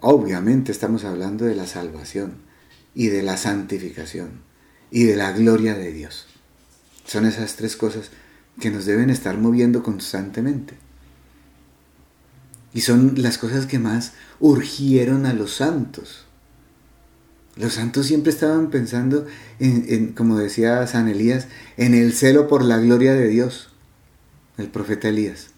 Obviamente 0.00 0.70
estamos 0.70 1.04
hablando 1.04 1.44
de 1.44 1.54
la 1.54 1.66
salvación 1.66 2.34
y 2.94 3.08
de 3.08 3.22
la 3.22 3.36
santificación 3.36 4.42
y 4.90 5.04
de 5.04 5.16
la 5.16 5.32
gloria 5.32 5.74
de 5.74 5.92
Dios. 5.92 6.33
Son 7.04 7.26
esas 7.26 7.56
tres 7.56 7.76
cosas 7.76 8.10
que 8.60 8.70
nos 8.70 8.86
deben 8.86 9.10
estar 9.10 9.36
moviendo 9.36 9.82
constantemente. 9.82 10.74
Y 12.72 12.80
son 12.80 13.14
las 13.22 13.38
cosas 13.38 13.66
que 13.66 13.78
más 13.78 14.12
urgieron 14.40 15.26
a 15.26 15.32
los 15.32 15.54
santos. 15.54 16.26
Los 17.56 17.74
santos 17.74 18.06
siempre 18.06 18.32
estaban 18.32 18.70
pensando, 18.70 19.26
en, 19.60 20.12
como 20.12 20.38
decía 20.38 20.86
San 20.88 21.08
Elías, 21.08 21.46
en 21.76 21.94
el 21.94 22.12
celo 22.12 22.48
por 22.48 22.64
la 22.64 22.78
gloria 22.78 23.14
de 23.14 23.28
Dios, 23.28 23.70
el 24.58 24.68
profeta 24.68 25.08
Elías. 25.08 25.50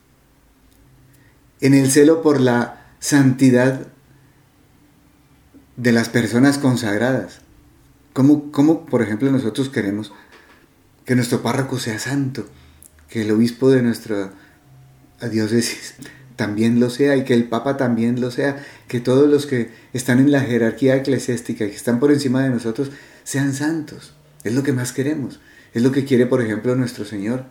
En 1.63 1.73
el 1.73 1.91
celo 1.91 2.21
por 2.21 2.39
la 2.39 2.87
santidad 2.99 3.87
de 5.77 5.93
las 5.93 6.11
personas 6.11 6.59
consagradas. 6.59 7.41
Como, 8.13 8.51
como 8.53 8.85
por 8.85 9.01
ejemplo, 9.01 9.31
nosotros 9.31 9.71
queremos 9.71 10.13
que 11.07 11.15
nuestro 11.15 11.43
párroco 11.43 11.79
sea 11.79 11.99
santo, 11.99 12.47
que 13.09 13.23
el 13.23 13.31
obispo 13.31 13.71
de 13.71 13.81
nuestra 13.81 14.33
diócesis 15.31 15.95
también 16.37 16.81
lo 16.81 16.91
sea 16.91 17.17
y 17.17 17.25
que 17.25 17.33
el 17.33 17.45
Papa 17.45 17.77
también 17.79 18.21
lo 18.21 18.31
sea, 18.31 18.63
que 18.89 19.01
todos 19.01 19.31
los 19.31 19.47
que 19.47 19.71
están 19.95 20.19
en 20.19 20.31
la 20.31 20.43
jerarquía 20.43 20.97
eclesiástica 20.97 21.65
y 21.65 21.71
que 21.71 21.77
están 21.77 21.99
por 21.99 22.13
encima 22.13 22.43
de 22.43 22.51
nosotros 22.51 22.91
sean 23.25 23.55
santos. 23.55 24.13
Es 24.45 24.53
lo 24.53 24.63
que 24.63 24.73
más 24.73 24.93
queremos. 24.93 25.41
Es 25.73 25.83
lo 25.83 25.93
que 25.93 26.05
quiere, 26.05 26.27
por 26.27 26.43
ejemplo, 26.43 26.75
nuestro 26.75 27.05
Señor. 27.05 27.45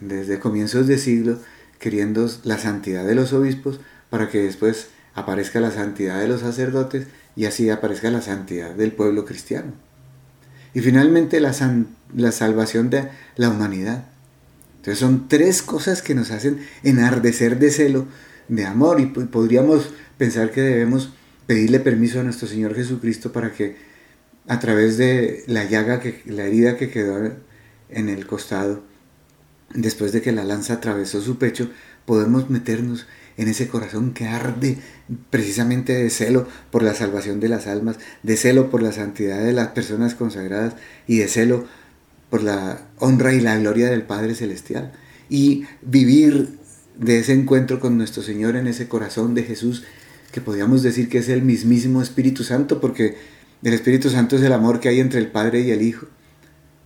Desde 0.00 0.40
comienzos 0.40 0.86
de 0.86 0.98
siglo, 0.98 1.38
queriendo 1.78 2.28
la 2.42 2.58
santidad 2.58 3.06
de 3.06 3.14
los 3.14 3.32
obispos 3.32 3.80
para 4.10 4.28
que 4.28 4.42
después 4.42 4.88
aparezca 5.14 5.60
la 5.60 5.70
santidad 5.70 6.20
de 6.20 6.28
los 6.28 6.40
sacerdotes 6.40 7.06
y 7.36 7.44
así 7.44 7.70
aparezca 7.70 8.10
la 8.10 8.22
santidad 8.22 8.70
del 8.70 8.92
pueblo 8.92 9.24
cristiano. 9.24 9.72
Y 10.74 10.80
finalmente 10.80 11.40
la, 11.40 11.54
la 12.14 12.32
salvación 12.32 12.90
de 12.90 13.08
la 13.36 13.48
humanidad. 13.48 14.06
Entonces 14.76 14.98
son 14.98 15.28
tres 15.28 15.62
cosas 15.62 16.02
que 16.02 16.14
nos 16.14 16.30
hacen 16.30 16.58
enardecer 16.82 17.58
de 17.58 17.70
celo, 17.70 18.06
de 18.48 18.66
amor, 18.66 19.00
y 19.00 19.06
podríamos 19.06 19.90
pensar 20.18 20.50
que 20.50 20.60
debemos 20.60 21.12
pedirle 21.46 21.80
permiso 21.80 22.20
a 22.20 22.24
nuestro 22.24 22.48
Señor 22.48 22.74
Jesucristo 22.74 23.32
para 23.32 23.52
que 23.52 23.76
a 24.46 24.60
través 24.60 24.98
de 24.98 25.44
la 25.46 25.64
llaga, 25.64 26.00
que, 26.00 26.22
la 26.26 26.44
herida 26.44 26.76
que 26.76 26.90
quedó 26.90 27.32
en 27.88 28.08
el 28.08 28.26
costado, 28.26 28.82
después 29.72 30.12
de 30.12 30.22
que 30.22 30.32
la 30.32 30.44
lanza 30.44 30.74
atravesó 30.74 31.20
su 31.20 31.38
pecho, 31.38 31.70
podemos 32.04 32.50
meternos 32.50 33.06
en 33.36 33.48
ese 33.48 33.68
corazón 33.68 34.12
que 34.12 34.26
arde 34.26 34.78
precisamente 35.30 35.92
de 35.92 36.10
celo 36.10 36.46
por 36.70 36.82
la 36.82 36.94
salvación 36.94 37.40
de 37.40 37.48
las 37.48 37.66
almas, 37.66 37.98
de 38.22 38.36
celo 38.36 38.70
por 38.70 38.82
la 38.82 38.92
santidad 38.92 39.42
de 39.42 39.52
las 39.52 39.68
personas 39.68 40.14
consagradas 40.14 40.74
y 41.06 41.18
de 41.18 41.28
celo 41.28 41.66
por 42.30 42.42
la 42.42 42.80
honra 42.98 43.34
y 43.34 43.40
la 43.40 43.58
gloria 43.58 43.90
del 43.90 44.02
Padre 44.02 44.34
Celestial. 44.34 44.92
Y 45.28 45.64
vivir 45.82 46.58
de 46.96 47.18
ese 47.18 47.32
encuentro 47.32 47.80
con 47.80 47.96
nuestro 47.96 48.22
Señor 48.22 48.56
en 48.56 48.66
ese 48.66 48.88
corazón 48.88 49.34
de 49.34 49.42
Jesús, 49.42 49.84
que 50.32 50.40
podríamos 50.40 50.82
decir 50.82 51.08
que 51.08 51.18
es 51.18 51.28
el 51.28 51.42
mismísimo 51.42 52.02
Espíritu 52.02 52.44
Santo, 52.44 52.80
porque 52.80 53.16
el 53.62 53.72
Espíritu 53.72 54.10
Santo 54.10 54.36
es 54.36 54.42
el 54.42 54.52
amor 54.52 54.80
que 54.80 54.88
hay 54.88 55.00
entre 55.00 55.20
el 55.20 55.28
Padre 55.28 55.60
y 55.60 55.70
el 55.70 55.82
Hijo, 55.82 56.06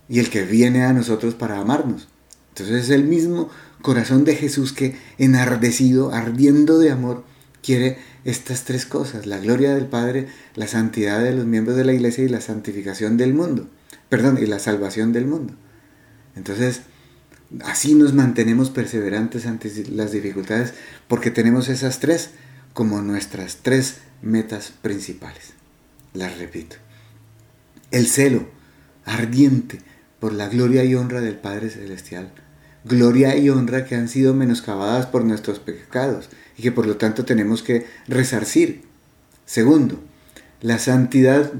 y 0.07 0.19
el 0.19 0.29
que 0.29 0.43
viene 0.43 0.83
a 0.83 0.93
nosotros 0.93 1.35
para 1.35 1.59
amarnos. 1.59 2.07
Entonces 2.49 2.85
es 2.85 2.89
el 2.89 3.03
mismo 3.03 3.49
corazón 3.81 4.25
de 4.25 4.35
Jesús 4.35 4.73
que 4.73 4.95
enardecido, 5.17 6.13
ardiendo 6.13 6.79
de 6.79 6.91
amor, 6.91 7.23
quiere 7.61 7.97
estas 8.25 8.65
tres 8.65 8.85
cosas, 8.85 9.25
la 9.25 9.39
gloria 9.39 9.73
del 9.73 9.85
Padre, 9.85 10.27
la 10.55 10.67
santidad 10.67 11.23
de 11.23 11.33
los 11.33 11.45
miembros 11.45 11.77
de 11.77 11.85
la 11.85 11.93
iglesia 11.93 12.23
y 12.23 12.29
la 12.29 12.41
santificación 12.41 13.17
del 13.17 13.33
mundo 13.33 13.69
perdón, 14.09 14.39
y 14.41 14.47
la 14.47 14.59
salvación 14.59 15.13
del 15.13 15.25
mundo. 15.25 15.53
Entonces, 16.35 16.81
así 17.63 17.93
nos 17.93 18.13
mantenemos 18.13 18.71
perseverantes 18.71 19.45
ante 19.45 19.71
las 19.91 20.11
dificultades 20.11 20.73
porque 21.07 21.31
tenemos 21.31 21.69
esas 21.69 21.99
tres 21.99 22.31
como 22.73 23.01
nuestras 23.01 23.57
tres 23.61 23.97
metas 24.21 24.73
principales. 24.81 25.53
Las 26.13 26.37
repito. 26.37 26.75
El 27.91 28.07
celo 28.07 28.47
ardiente 29.05 29.79
por 30.19 30.33
la 30.33 30.49
gloria 30.49 30.83
y 30.83 30.95
honra 30.95 31.21
del 31.21 31.35
Padre 31.35 31.69
Celestial. 31.69 32.31
Gloria 32.85 33.37
y 33.37 33.49
honra 33.49 33.85
que 33.85 33.95
han 33.95 34.07
sido 34.07 34.33
menoscabadas 34.33 35.05
por 35.05 35.25
nuestros 35.25 35.59
pecados 35.59 36.29
y 36.57 36.63
que 36.63 36.71
por 36.71 36.85
lo 36.85 36.97
tanto 36.97 37.25
tenemos 37.25 37.61
que 37.61 37.85
resarcir. 38.07 38.83
Segundo, 39.45 39.99
la 40.61 40.79
santidad 40.79 41.51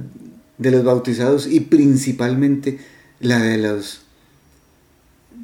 de 0.58 0.72
los 0.72 0.84
bautizados 0.84 1.48
y 1.48 1.62
principalmente 1.62 2.80
la 3.20 3.40
de 3.40 3.58
los 3.58 4.02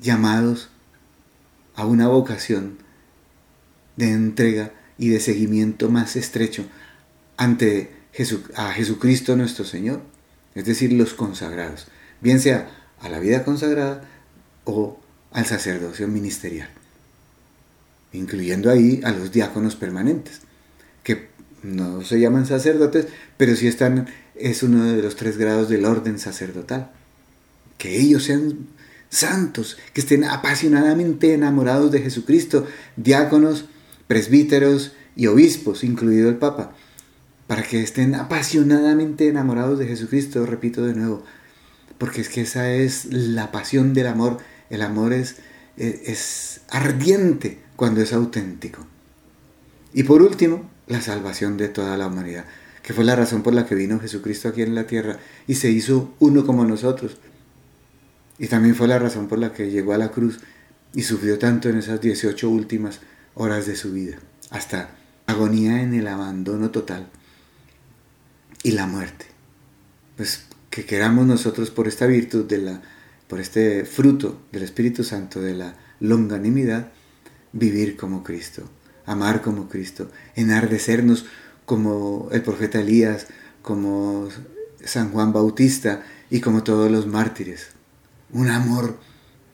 llamados 0.02 0.70
a 1.76 1.86
una 1.86 2.08
vocación 2.08 2.78
de 3.96 4.12
entrega 4.12 4.72
y 4.98 5.10
de 5.10 5.20
seguimiento 5.20 5.90
más 5.90 6.16
estrecho 6.16 6.66
ante 7.38 7.92
a 8.56 8.72
Jesucristo 8.72 9.36
nuestro 9.36 9.66
Señor, 9.66 10.02
es 10.54 10.66
decir, 10.66 10.94
los 10.94 11.14
consagrados, 11.14 11.88
bien 12.22 12.40
sea 12.40 12.70
a 13.02 13.10
la 13.10 13.20
vida 13.20 13.44
consagrada 13.44 14.04
o 14.64 15.00
al 15.36 15.46
sacerdocio 15.46 16.08
ministerial, 16.08 16.70
incluyendo 18.14 18.72
ahí 18.72 19.02
a 19.04 19.12
los 19.12 19.34
diáconos 19.34 19.76
permanentes, 19.76 20.40
que 21.04 21.28
no 21.62 22.02
se 22.04 22.22
llaman 22.22 22.46
sacerdotes, 22.46 23.08
pero 23.36 23.54
sí 23.58 23.68
están, 23.68 24.08
es 24.36 24.64
uno 24.64 24.86
de 24.86 25.02
los 25.02 25.18
tres 25.18 25.38
grados 25.38 25.68
del 25.68 25.84
orden 25.84 26.20
sacerdotal. 26.20 26.90
Que 27.78 28.00
ellos 28.00 28.24
sean 28.24 28.68
santos, 29.10 29.78
que 29.92 30.00
estén 30.00 30.24
apasionadamente 30.24 31.34
enamorados 31.34 31.92
de 31.92 32.00
Jesucristo, 32.00 32.66
diáconos, 32.96 33.66
presbíteros 34.08 34.94
y 35.18 35.28
obispos, 35.28 35.84
incluido 35.84 36.30
el 36.30 36.38
Papa, 36.38 36.72
para 37.48 37.64
que 37.64 37.82
estén 37.82 38.16
apasionadamente 38.16 39.28
enamorados 39.28 39.80
de 39.80 39.88
Jesucristo, 39.88 40.46
repito 40.46 40.86
de 40.86 40.96
nuevo, 40.96 41.26
porque 41.98 42.22
es 42.22 42.30
que 42.30 42.42
esa 42.42 42.72
es 42.72 43.12
la 43.12 43.52
pasión 43.52 43.94
del 43.94 44.08
amor, 44.08 44.38
el 44.70 44.82
amor 44.82 45.14
es, 45.14 45.38
es, 45.78 46.62
ardiente 46.70 47.60
cuando 47.76 48.02
es 48.02 48.14
auténtico. 48.14 48.86
Y 49.94 50.04
por 50.04 50.22
último, 50.22 50.70
la 50.88 51.02
salvación 51.02 51.58
de 51.58 51.70
toda 51.70 51.98
la 51.98 52.08
humanidad, 52.08 52.46
que 52.84 52.94
fue 52.94 53.04
la 53.04 53.16
razón 53.16 53.44
por 53.44 53.54
la 53.54 53.66
que 53.66 53.76
vino 53.76 54.00
Jesucristo 54.00 54.50
aquí 54.50 54.62
en 54.62 54.76
la 54.76 54.88
tierra 54.88 55.20
y 55.48 55.56
se 55.56 55.70
hizo 55.72 56.14
uno 56.20 56.46
como 56.46 56.66
nosotros. 56.66 57.18
Y 58.38 58.48
también 58.48 58.76
fue 58.76 58.88
la 58.88 59.00
razón 59.00 59.28
por 59.28 59.40
la 59.40 59.54
que 59.54 59.72
llegó 59.72 59.94
a 59.94 59.98
la 59.98 60.12
cruz 60.12 60.40
y 60.94 61.04
sufrió 61.04 61.40
tanto 61.40 61.70
en 61.70 61.78
esas 61.78 62.02
18 62.02 62.50
últimas 62.50 63.00
horas 63.34 63.66
de 63.66 63.76
su 63.76 63.92
vida, 63.92 64.18
hasta 64.50 64.90
agonía 65.28 65.82
en 65.82 65.94
el 65.94 66.08
abandono 66.08 66.72
total 66.72 67.08
y 68.64 68.72
la 68.72 68.88
muerte. 68.88 69.26
Pues 70.16 70.46
que 70.70 70.86
queramos 70.86 71.26
nosotros 71.26 71.72
por 71.72 71.88
esta 71.88 72.06
virtud 72.06 72.46
de 72.46 72.58
la 72.58 72.82
por 73.28 73.40
este 73.40 73.86
fruto 73.86 74.42
del 74.52 74.64
Espíritu 74.64 75.04
Santo 75.04 75.42
de 75.42 75.56
la 75.56 75.76
longanimidad 76.00 76.92
vivir 77.54 77.96
como 77.96 78.24
Cristo, 78.24 78.70
amar 79.06 79.42
como 79.42 79.70
Cristo, 79.70 80.12
enardecernos 80.36 81.26
como 81.66 82.30
el 82.32 82.42
profeta 82.42 82.80
Elías, 82.80 83.28
como 83.62 84.30
San 84.84 85.12
Juan 85.12 85.34
Bautista 85.34 86.04
y 86.30 86.42
como 86.42 86.64
todos 86.64 86.92
los 86.92 87.08
mártires. 87.08 87.70
Un 88.32 88.50
amor 88.50 89.00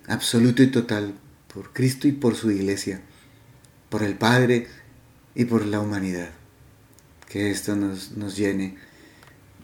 absoluto 0.08 0.64
y 0.64 0.68
total 0.68 1.14
por 1.54 1.72
Cristo 1.72 2.08
y 2.08 2.12
por 2.12 2.36
su 2.36 2.52
iglesia, 2.52 3.02
por 3.90 4.04
el 4.04 4.16
Padre 4.16 4.68
y 5.36 5.46
por 5.46 5.66
la 5.66 5.80
humanidad. 5.80 6.30
Que 7.30 7.52
esto 7.52 7.76
nos, 7.76 8.18
nos 8.18 8.36
llene 8.36 8.76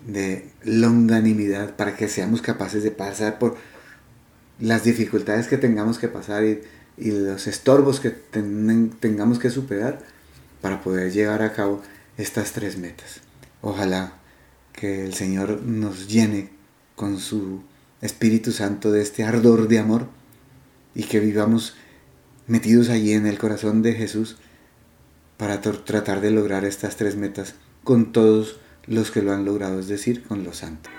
de 0.06 0.50
longanimidad 0.64 1.76
para 1.76 1.98
que 1.98 2.08
seamos 2.08 2.42
capaces 2.42 2.84
de 2.84 2.92
pasar 2.92 3.40
por 3.40 3.58
las 4.60 4.84
dificultades 4.84 5.48
que 5.48 5.58
tengamos 5.58 6.00
que 6.00 6.08
pasar 6.08 6.44
y, 6.44 6.62
los 6.98 7.46
estorbos 7.46 8.00
que 8.00 8.10
tengamos 8.10 9.38
que 9.38 9.52
superar 9.52 10.00
para 10.62 10.82
poder 10.82 11.12
llevar 11.12 11.44
a 11.44 11.54
cabo 11.54 11.84
estas 12.18 12.54
tres 12.54 12.80
metas. 12.80 13.22
Ojalá 13.62 14.14
que 14.74 15.06
el 15.06 15.14
Señor 15.14 15.62
nos 15.62 16.08
llene 16.08 16.50
con 16.96 17.20
su 17.20 17.62
Espíritu 18.02 18.52
Santo 18.52 18.92
de 18.92 19.04
este 19.04 19.24
ardor 19.24 19.68
de 19.68 19.78
amor 19.78 20.08
y 20.96 21.04
que 21.04 21.20
vivamos 21.20 21.76
metidos 22.48 22.90
allí 22.90 23.14
en 23.14 23.28
el 23.28 23.38
corazón 23.38 23.84
de 23.84 23.94
Jesús 23.94 24.38
para 25.38 25.62
tratar 25.62 26.22
de 26.22 26.32
lograr 26.32 26.66
estas 26.66 26.96
tres 26.96 27.16
metas 27.16 27.54
con 27.84 28.12
todos 28.12 28.60
los 28.88 29.12
que 29.12 29.22
lo 29.22 29.34
han 29.34 29.46
logrado, 29.46 29.80
es 29.80 29.88
decir, 29.88 30.24
con 30.24 30.44
los 30.44 30.58
santos. 30.58 30.92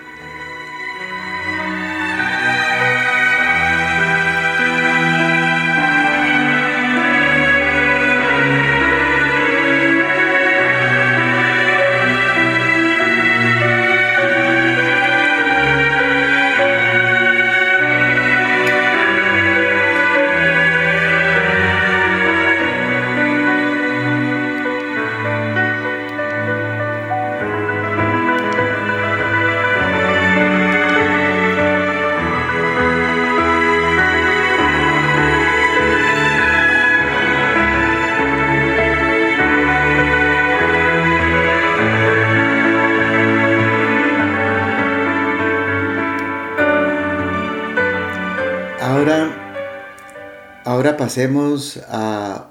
Pasemos 51.08 51.80
a 51.88 52.50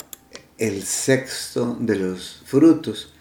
el 0.58 0.82
sexto 0.82 1.78
de 1.80 1.96
los 1.96 2.42
frutos 2.44 3.14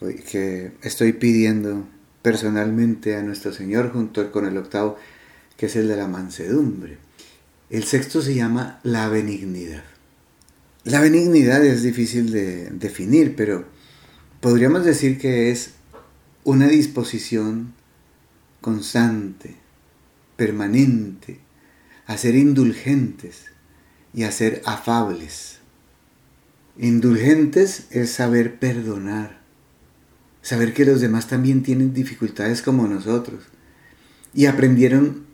que 0.00 0.72
estoy 0.80 1.12
pidiendo 1.12 1.86
personalmente 2.22 3.14
a 3.14 3.22
nuestro 3.22 3.52
Señor 3.52 3.92
junto 3.92 4.32
con 4.32 4.46
el 4.46 4.56
octavo, 4.56 4.96
que 5.58 5.66
es 5.66 5.76
el 5.76 5.88
de 5.88 5.96
la 5.96 6.08
mansedumbre. 6.08 6.96
El 7.68 7.84
sexto 7.84 8.22
se 8.22 8.34
llama 8.34 8.80
la 8.82 9.10
benignidad. 9.10 9.84
La 10.84 11.02
benignidad 11.02 11.62
es 11.62 11.82
difícil 11.82 12.32
de 12.32 12.70
definir, 12.70 13.36
pero 13.36 13.66
podríamos 14.40 14.86
decir 14.86 15.18
que 15.18 15.50
es 15.50 15.72
una 16.44 16.66
disposición 16.66 17.74
constante, 18.62 19.54
permanente, 20.38 21.40
a 22.06 22.16
ser 22.16 22.36
indulgentes, 22.36 23.48
y 24.18 24.24
a 24.24 24.32
ser 24.32 24.62
afables. 24.64 25.60
Indulgentes 26.76 27.86
es 27.92 28.10
saber 28.10 28.58
perdonar, 28.58 29.38
saber 30.42 30.74
que 30.74 30.84
los 30.84 31.00
demás 31.00 31.28
también 31.28 31.62
tienen 31.62 31.94
dificultades 31.94 32.60
como 32.60 32.88
nosotros 32.88 33.44
y 34.34 34.46
aprendieron 34.46 35.24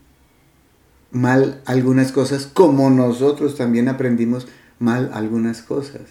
mal 1.12 1.62
algunas 1.64 2.12
cosas 2.12 2.44
como 2.44 2.90
nosotros 2.90 3.56
también 3.56 3.88
aprendimos 3.88 4.48
mal 4.78 5.10
algunas 5.14 5.62
cosas. 5.62 6.02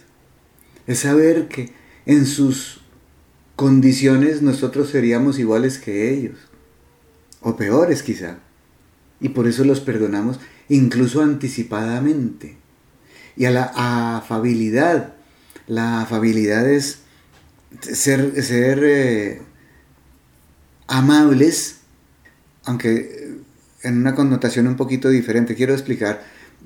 Es 0.88 0.98
saber 0.98 1.46
que 1.46 1.72
en 2.06 2.26
sus 2.26 2.80
condiciones 3.54 4.42
nosotros 4.42 4.90
seríamos 4.90 5.38
iguales 5.38 5.78
que 5.78 6.12
ellos, 6.12 6.38
o 7.40 7.54
peores 7.54 8.02
quizá, 8.02 8.38
y 9.20 9.28
por 9.28 9.46
eso 9.46 9.62
los 9.62 9.78
perdonamos 9.78 10.40
incluso 10.68 11.22
anticipadamente. 11.22 12.63
Y 13.36 13.46
a 13.46 13.50
la 13.50 14.16
afabilidad. 14.16 15.14
La 15.66 16.02
afabilidad 16.02 16.68
es 16.68 16.98
ser, 17.80 18.42
ser 18.42 18.80
eh, 18.84 19.42
amables, 20.86 21.78
aunque 22.64 23.38
en 23.82 23.98
una 23.98 24.14
connotación 24.14 24.66
un 24.66 24.76
poquito 24.76 25.08
diferente. 25.08 25.54
Quiero 25.54 25.72
explicar 25.72 26.22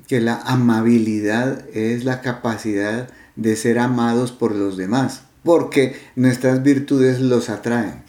que 0.07 0.19
la 0.19 0.35
amabilidad 0.41 1.65
es 1.73 2.03
la 2.03 2.21
capacidad 2.21 3.09
de 3.35 3.55
ser 3.55 3.79
amados 3.79 4.31
por 4.31 4.55
los 4.55 4.75
demás, 4.75 5.21
porque 5.43 5.95
nuestras 6.15 6.63
virtudes 6.63 7.19
los 7.19 7.49
atraen. 7.49 8.03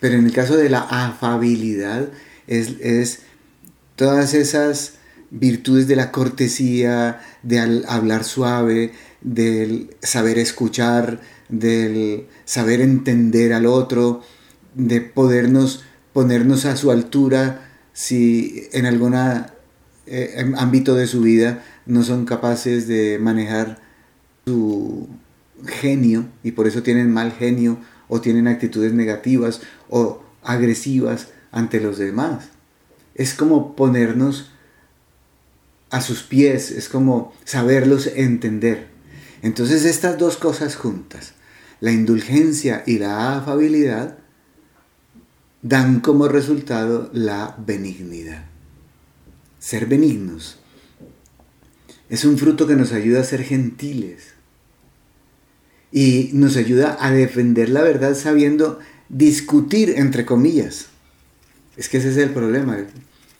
Pero 0.00 0.16
en 0.16 0.26
el 0.26 0.32
caso 0.32 0.56
de 0.56 0.68
la 0.68 0.80
afabilidad 0.80 2.08
es, 2.46 2.74
es 2.80 3.20
todas 3.94 4.34
esas 4.34 4.94
virtudes 5.32 5.88
de 5.88 5.96
la 5.96 6.12
cortesía, 6.12 7.20
de 7.42 7.58
hablar 7.88 8.22
suave, 8.22 8.92
del 9.22 9.90
saber 10.02 10.38
escuchar, 10.38 11.20
del 11.48 12.26
saber 12.44 12.80
entender 12.80 13.52
al 13.52 13.66
otro, 13.66 14.22
de 14.74 15.00
podernos 15.00 15.84
ponernos 16.12 16.66
a 16.66 16.76
su 16.76 16.90
altura 16.90 17.70
si 17.92 18.68
en 18.72 18.86
algún 18.86 19.14
eh, 20.06 20.52
ámbito 20.56 20.94
de 20.94 21.06
su 21.06 21.22
vida 21.22 21.64
no 21.86 22.02
son 22.02 22.24
capaces 22.24 22.86
de 22.86 23.18
manejar 23.18 23.80
su 24.44 25.08
genio 25.66 26.26
y 26.42 26.52
por 26.52 26.66
eso 26.66 26.82
tienen 26.82 27.12
mal 27.12 27.32
genio 27.32 27.78
o 28.08 28.20
tienen 28.20 28.48
actitudes 28.48 28.92
negativas 28.92 29.62
o 29.88 30.22
agresivas 30.42 31.28
ante 31.50 31.80
los 31.80 31.98
demás. 31.98 32.48
Es 33.14 33.34
como 33.34 33.76
ponernos 33.76 34.51
a 35.92 36.00
sus 36.00 36.22
pies, 36.22 36.70
es 36.72 36.88
como 36.88 37.32
saberlos 37.44 38.08
entender. 38.08 38.88
Entonces 39.42 39.84
estas 39.84 40.18
dos 40.18 40.36
cosas 40.38 40.74
juntas, 40.74 41.34
la 41.80 41.92
indulgencia 41.92 42.82
y 42.86 42.98
la 42.98 43.36
afabilidad, 43.36 44.18
dan 45.60 46.00
como 46.00 46.28
resultado 46.28 47.10
la 47.12 47.54
benignidad. 47.58 48.46
Ser 49.60 49.86
benignos 49.86 50.58
es 52.08 52.24
un 52.24 52.36
fruto 52.36 52.66
que 52.66 52.76
nos 52.76 52.92
ayuda 52.92 53.20
a 53.20 53.24
ser 53.24 53.42
gentiles 53.42 54.34
y 55.92 56.30
nos 56.32 56.56
ayuda 56.56 56.98
a 57.00 57.10
defender 57.10 57.68
la 57.68 57.82
verdad 57.82 58.14
sabiendo 58.14 58.80
discutir 59.08 59.94
entre 59.96 60.24
comillas. 60.24 60.86
Es 61.76 61.88
que 61.88 61.98
ese 61.98 62.10
es 62.10 62.16
el 62.16 62.30
problema. 62.30 62.78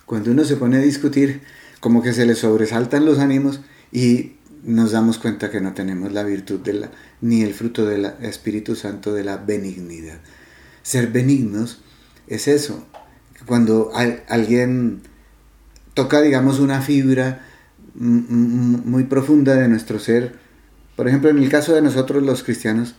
Cuando 0.07 0.31
uno 0.31 0.45
se 0.45 0.57
pone 0.57 0.79
a 0.79 0.81
discutir, 0.81 1.43
como 1.83 2.01
que 2.01 2.13
se 2.13 2.27
le 2.27 2.37
sobresaltan 2.37 3.05
los 3.05 3.19
ánimos 3.19 3.61
y 3.91 4.35
nos 4.63 4.93
damos 4.93 5.19
cuenta 5.19 5.51
que 5.51 5.61
no 5.61 5.75
tenemos 5.75 6.13
la 6.13 6.23
virtud 6.23 6.61
de 6.61 6.75
la, 6.75 6.91
ni 7.21 7.43
el 7.43 7.55
fruto 7.55 7.85
del 7.85 8.05
Espíritu 8.21 8.77
Santo 8.77 9.13
de 9.13 9.25
la 9.25 9.37
benignidad. 9.37 10.21
Ser 10.85 11.09
benignos 11.09 11.83
es 12.29 12.47
eso. 12.47 12.87
Cuando 13.47 13.91
alguien 14.29 15.01
toca, 15.95 16.23
digamos, 16.23 16.61
una 16.61 16.83
fibra 16.83 17.49
muy 17.95 19.03
profunda 19.03 19.57
de 19.57 19.67
nuestro 19.67 19.99
ser, 19.99 20.37
por 20.95 21.09
ejemplo, 21.09 21.31
en 21.31 21.39
el 21.39 21.49
caso 21.49 21.75
de 21.75 21.83
nosotros 21.83 22.23
los 22.23 22.45
cristianos, 22.45 22.95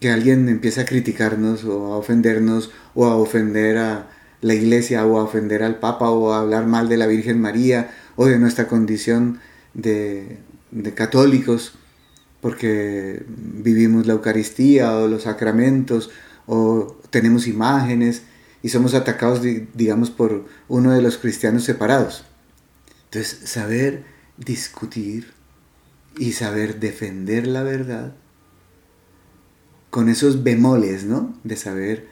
que 0.00 0.10
alguien 0.10 0.48
empieza 0.48 0.80
a 0.80 0.86
criticarnos 0.86 1.62
o 1.62 1.94
a 1.94 1.96
ofendernos 1.96 2.72
o 2.96 3.06
a 3.06 3.14
ofender 3.14 3.78
a 3.78 4.08
la 4.40 4.54
iglesia 4.54 5.06
o 5.06 5.20
a 5.20 5.22
ofender 5.22 5.62
al 5.62 5.76
Papa 5.76 6.10
o 6.10 6.32
a 6.32 6.40
hablar 6.40 6.66
mal 6.66 6.88
de 6.88 6.96
la 6.96 7.06
Virgen 7.06 7.40
María 7.40 7.90
o 8.18 8.26
de 8.26 8.38
nuestra 8.40 8.66
condición 8.66 9.38
de, 9.74 10.38
de 10.72 10.92
católicos, 10.92 11.78
porque 12.40 13.24
vivimos 13.28 14.08
la 14.08 14.14
Eucaristía 14.14 14.92
o 14.96 15.06
los 15.06 15.22
sacramentos 15.22 16.10
o 16.46 16.98
tenemos 17.10 17.46
imágenes 17.46 18.22
y 18.60 18.70
somos 18.70 18.94
atacados, 18.94 19.40
digamos, 19.74 20.10
por 20.10 20.46
uno 20.66 20.90
de 20.90 21.00
los 21.00 21.16
cristianos 21.16 21.62
separados. 21.62 22.24
Entonces, 23.04 23.48
saber 23.48 24.02
discutir 24.36 25.28
y 26.18 26.32
saber 26.32 26.80
defender 26.80 27.46
la 27.46 27.62
verdad 27.62 28.16
con 29.90 30.08
esos 30.08 30.42
bemoles, 30.42 31.04
¿no? 31.04 31.38
De 31.44 31.54
saber 31.54 32.08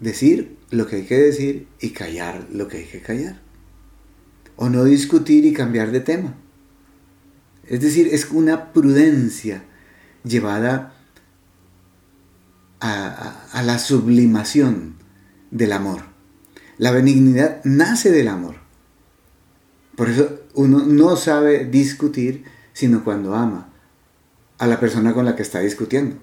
decir 0.00 0.56
lo 0.70 0.86
que 0.86 0.96
hay 0.96 1.04
que 1.04 1.18
decir 1.18 1.68
y 1.80 1.90
callar 1.90 2.46
lo 2.50 2.66
que 2.66 2.78
hay 2.78 2.84
que 2.84 3.02
callar. 3.02 3.43
O 4.56 4.68
no 4.68 4.84
discutir 4.84 5.44
y 5.44 5.52
cambiar 5.52 5.90
de 5.90 6.00
tema. 6.00 6.34
Es 7.66 7.80
decir, 7.80 8.08
es 8.12 8.30
una 8.30 8.72
prudencia 8.72 9.64
llevada 10.22 10.94
a, 12.80 13.62
la 13.62 13.78
sublimación 13.78 14.96
del 15.50 15.72
amor. 15.72 16.02
La 16.76 16.90
benignidad 16.90 17.62
nace 17.64 18.10
del 18.10 18.28
amor. 18.28 18.56
Por 19.96 20.10
eso 20.10 20.40
uno 20.54 20.84
no 20.84 21.16
sabe 21.16 21.64
discutir 21.64 22.44
sino 22.72 23.04
cuando 23.04 23.34
ama 23.34 23.68
a 24.58 24.66
la 24.66 24.80
persona 24.80 25.14
con 25.14 25.24
la 25.24 25.36
que 25.36 25.42
está 25.42 25.60
discutiendo. 25.60 26.16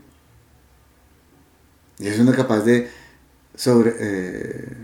Y 1.97 2.07
es 2.07 2.19
uno 2.19 2.33
capaz 2.33 2.61
de 2.61 2.89
sobre, 3.55 3.93
eh, 3.99 4.77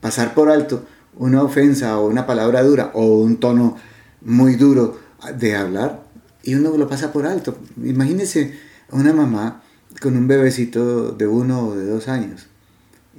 pasar 0.00 0.34
por 0.34 0.50
alto 0.50 0.86
una 1.18 1.42
ofensa 1.42 1.98
o 1.98 2.06
una 2.06 2.26
palabra 2.26 2.62
dura 2.62 2.92
o 2.94 3.18
un 3.18 3.38
tono 3.38 3.76
muy 4.22 4.54
duro 4.54 4.98
de 5.38 5.56
hablar 5.56 6.04
y 6.42 6.54
uno 6.54 6.76
lo 6.76 6.88
pasa 6.88 7.12
por 7.12 7.26
alto. 7.26 7.58
Imagínese 7.82 8.54
una 8.90 9.12
mamá 9.12 9.62
con 10.00 10.16
un 10.16 10.28
bebecito 10.28 11.12
de 11.12 11.26
uno 11.26 11.68
o 11.68 11.76
de 11.76 11.86
dos 11.86 12.08
años 12.08 12.46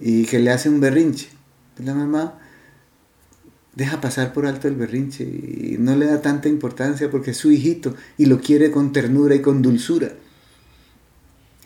y 0.01 0.25
que 0.25 0.39
le 0.39 0.51
hace 0.51 0.69
un 0.69 0.79
berrinche. 0.79 1.27
La 1.77 1.93
mamá 1.93 2.39
deja 3.75 4.01
pasar 4.01 4.33
por 4.33 4.45
alto 4.45 4.67
el 4.67 4.75
berrinche 4.75 5.23
y 5.23 5.75
no 5.79 5.95
le 5.95 6.05
da 6.05 6.21
tanta 6.21 6.49
importancia 6.49 7.11
porque 7.11 7.31
es 7.31 7.37
su 7.37 7.51
hijito 7.51 7.95
y 8.17 8.25
lo 8.25 8.39
quiere 8.39 8.71
con 8.71 8.93
ternura 8.93 9.35
y 9.35 9.41
con 9.41 9.61
dulzura. 9.61 10.13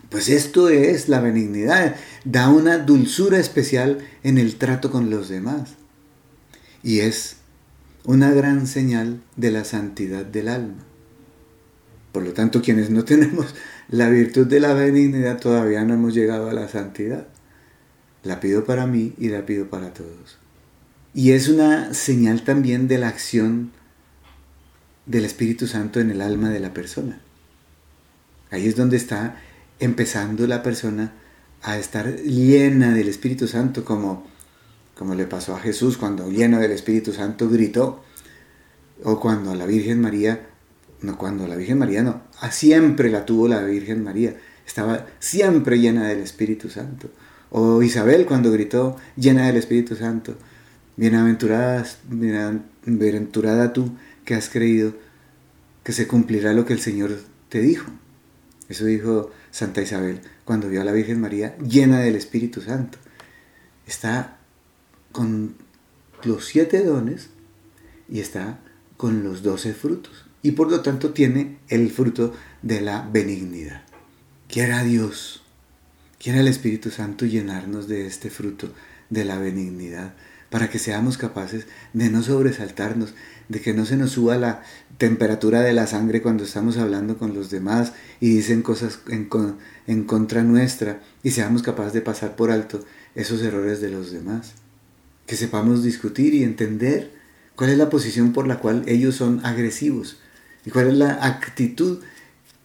Pues 0.09 0.29
esto 0.29 0.69
es 0.69 1.09
la 1.09 1.21
benignidad, 1.21 1.95
da 2.23 2.49
una 2.49 2.77
dulzura 2.77 3.39
especial 3.39 3.99
en 4.21 4.37
el 4.37 4.57
trato 4.57 4.91
con 4.91 5.09
los 5.09 5.27
demás 5.27 5.75
y 6.83 6.99
es 6.99 7.37
una 8.03 8.31
gran 8.31 8.67
señal 8.67 9.21
de 9.37 9.51
la 9.51 9.63
santidad 9.63 10.25
del 10.25 10.49
alma. 10.49 10.83
Por 12.11 12.23
lo 12.23 12.33
tanto, 12.33 12.61
quienes 12.61 12.89
no 12.89 13.05
tenemos 13.05 13.55
la 13.89 14.09
virtud 14.09 14.47
de 14.47 14.59
la 14.59 14.73
benignidad 14.73 15.39
todavía 15.39 15.83
no 15.83 15.93
hemos 15.93 16.13
llegado 16.13 16.49
a 16.49 16.53
la 16.53 16.67
santidad. 16.67 17.27
La 18.23 18.39
pido 18.39 18.65
para 18.65 18.87
mí 18.87 19.13
y 19.17 19.29
la 19.29 19.45
pido 19.45 19.69
para 19.69 19.93
todos. 19.93 20.37
Y 21.13 21.31
es 21.31 21.47
una 21.49 21.93
señal 21.93 22.43
también 22.43 22.87
de 22.87 22.97
la 22.97 23.09
acción 23.09 23.71
del 25.05 25.25
Espíritu 25.25 25.67
Santo 25.67 25.99
en 25.99 26.11
el 26.11 26.21
alma 26.21 26.49
de 26.49 26.59
la 26.59 26.73
persona. 26.73 27.19
Ahí 28.51 28.67
es 28.67 28.75
donde 28.75 28.97
está 28.97 29.37
empezando 29.79 30.47
la 30.47 30.63
persona 30.63 31.13
a 31.61 31.77
estar 31.77 32.15
llena 32.17 32.93
del 32.93 33.09
Espíritu 33.09 33.47
Santo, 33.47 33.83
como, 33.83 34.25
como 34.95 35.15
le 35.15 35.25
pasó 35.25 35.55
a 35.55 35.59
Jesús 35.59 35.97
cuando 35.97 36.29
lleno 36.29 36.59
del 36.59 36.71
Espíritu 36.71 37.11
Santo 37.11 37.49
gritó, 37.49 38.03
o 39.03 39.19
cuando 39.19 39.51
a 39.51 39.55
la 39.55 39.65
Virgen 39.65 40.01
María, 40.01 40.47
no 41.01 41.17
cuando 41.17 41.47
la 41.47 41.55
Virgen 41.55 41.79
María, 41.79 42.03
no, 42.03 42.21
siempre 42.51 43.09
la 43.09 43.25
tuvo 43.25 43.47
la 43.47 43.63
Virgen 43.63 44.03
María, 44.03 44.35
estaba 44.65 45.07
siempre 45.19 45.79
llena 45.79 46.07
del 46.07 46.19
Espíritu 46.19 46.69
Santo. 46.69 47.09
O 47.49 47.83
Isabel 47.83 48.25
cuando 48.25 48.51
gritó 48.51 48.97
llena 49.15 49.45
del 49.47 49.57
Espíritu 49.57 49.95
Santo. 49.95 50.35
Bienaventuradas, 50.95 51.99
bienaventurada 52.07 53.73
tú 53.73 53.91
que 54.25 54.35
has 54.35 54.49
creído 54.49 54.93
que 55.83 55.91
se 55.91 56.07
cumplirá 56.07 56.53
lo 56.53 56.65
que 56.65 56.73
el 56.73 56.79
Señor 56.79 57.19
te 57.49 57.59
dijo. 57.59 57.91
Eso 58.69 58.85
dijo 58.85 59.31
Santa 59.51 59.81
Isabel 59.81 60.21
cuando 60.45 60.69
vio 60.69 60.81
a 60.81 60.85
la 60.85 60.91
Virgen 60.93 61.19
María 61.19 61.57
llena 61.57 61.99
del 61.99 62.15
Espíritu 62.15 62.61
Santo. 62.61 62.97
Está 63.85 64.37
con 65.13 65.55
los 66.23 66.45
siete 66.45 66.83
dones 66.83 67.29
y 68.09 68.19
está 68.19 68.59
con 68.97 69.23
los 69.23 69.43
doce 69.43 69.73
frutos. 69.73 70.25
Y 70.41 70.51
por 70.51 70.69
lo 70.69 70.81
tanto 70.81 71.13
tiene 71.13 71.59
el 71.69 71.89
fruto 71.89 72.33
de 72.61 72.81
la 72.81 73.07
benignidad. 73.09 73.83
Quiera 74.49 74.83
Dios, 74.83 75.41
quiera 76.19 76.41
el 76.41 76.49
Espíritu 76.49 76.91
Santo 76.91 77.25
llenarnos 77.25 77.87
de 77.87 78.05
este 78.05 78.29
fruto 78.29 78.73
de 79.09 79.23
la 79.23 79.37
benignidad 79.37 80.13
para 80.49 80.69
que 80.69 80.77
seamos 80.77 81.17
capaces 81.17 81.65
de 81.93 82.09
no 82.09 82.21
sobresaltarnos, 82.21 83.15
de 83.49 83.61
que 83.61 83.73
no 83.73 83.85
se 83.85 83.97
nos 83.97 84.11
suba 84.11 84.37
la 84.37 84.61
temperatura 84.99 85.61
de 85.61 85.73
la 85.73 85.87
sangre 85.87 86.21
cuando 86.21 86.43
estamos 86.43 86.77
hablando 86.77 87.17
con 87.17 87.33
los 87.33 87.49
demás 87.49 87.93
y 88.19 88.29
dicen 88.29 88.61
cosas 88.61 88.99
en, 89.07 89.29
en 89.87 90.03
contra 90.03 90.43
nuestra 90.43 91.01
y 91.23 91.31
seamos 91.31 91.63
capaces 91.63 91.93
de 91.93 92.01
pasar 92.01 92.35
por 92.35 92.51
alto 92.51 92.85
esos 93.15 93.41
errores 93.41 93.81
de 93.81 93.89
los 93.89 94.11
demás. 94.11 94.53
Que 95.25 95.35
sepamos 95.35 95.83
discutir 95.83 96.33
y 96.33 96.43
entender 96.43 97.11
cuál 97.55 97.69
es 97.69 97.77
la 97.77 97.89
posición 97.89 98.33
por 98.33 98.47
la 98.47 98.59
cual 98.59 98.83
ellos 98.87 99.15
son 99.15 99.45
agresivos 99.45 100.17
y 100.65 100.71
cuál 100.71 100.87
es 100.87 100.93
la 100.95 101.25
actitud 101.25 101.99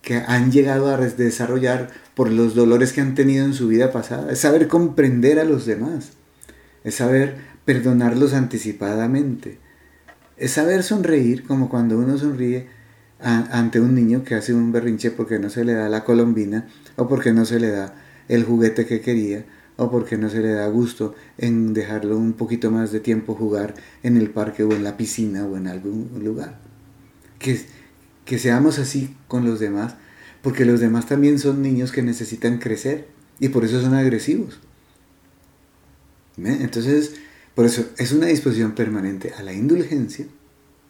que 0.03 0.16
han 0.16 0.51
llegado 0.51 0.88
a 0.88 0.97
desarrollar 0.97 1.90
por 2.14 2.31
los 2.31 2.55
dolores 2.55 2.92
que 2.92 3.01
han 3.01 3.14
tenido 3.14 3.44
en 3.44 3.55
su 3.55 3.68
vida 3.68 3.92
pasada. 3.92 4.33
Es 4.33 4.40
saber 4.40 4.68
comprender 4.68 5.38
a 5.38 5.44
los 5.44 5.66
demás. 5.66 6.11
Es 6.85 6.97
saber 6.97 7.37
perdonarlos 7.64 8.33
anticipadamente. 8.33 9.59
Es 10.37 10.53
saber 10.53 10.83
sonreír 10.83 11.44
como 11.44 11.68
cuando 11.68 11.99
uno 11.99 12.16
sonríe 12.16 12.68
ante 13.21 13.81
un 13.81 13.94
niño 13.94 14.23
que 14.23 14.37
hace 14.37 14.55
un 14.55 14.71
berrinche 14.71 15.11
porque 15.11 15.38
no 15.38 15.51
se 15.51 15.64
le 15.64 15.75
da 15.75 15.88
la 15.88 16.05
colombina 16.05 16.68
o 16.97 17.09
porque 17.09 17.33
no 17.33 17.44
se 17.44 17.59
le 17.59 17.71
da 17.71 17.94
el 18.29 18.44
juguete 18.44 18.87
que 18.87 19.01
quería 19.01 19.44
o 19.81 19.93
porque 19.93 20.19
no 20.19 20.29
se 20.29 20.41
le 20.41 20.51
da 20.51 20.67
gusto 20.67 21.14
en 21.38 21.73
dejarlo 21.73 22.19
un 22.19 22.33
poquito 22.33 22.73
más 22.73 22.91
de 22.91 22.99
tiempo 22.99 23.37
jugar 23.37 23.75
en 24.03 24.17
el 24.17 24.29
parque 24.29 24.64
o 24.64 24.73
en 24.73 24.83
la 24.83 24.97
piscina 24.97 25.47
o 25.47 25.57
en 25.57 25.69
algún 25.69 26.11
lugar. 26.25 26.59
Que, 27.38 27.64
que 28.25 28.41
seamos 28.41 28.81
así 28.81 29.14
con 29.29 29.45
los 29.45 29.61
demás, 29.61 29.95
porque 30.43 30.64
los 30.64 30.81
demás 30.81 31.07
también 31.07 31.38
son 31.38 31.62
niños 31.62 31.93
que 31.93 32.03
necesitan 32.03 32.59
crecer 32.59 33.07
y 33.38 33.51
por 33.51 33.64
eso 33.64 33.81
son 33.81 33.95
agresivos. 33.95 34.59
Entonces, 36.37 37.14
por 37.55 37.64
eso 37.64 37.87
es 37.99 38.11
una 38.11 38.27
disposición 38.27 38.73
permanente 38.73 39.33
a 39.38 39.45
la 39.45 39.53
indulgencia 39.53 40.27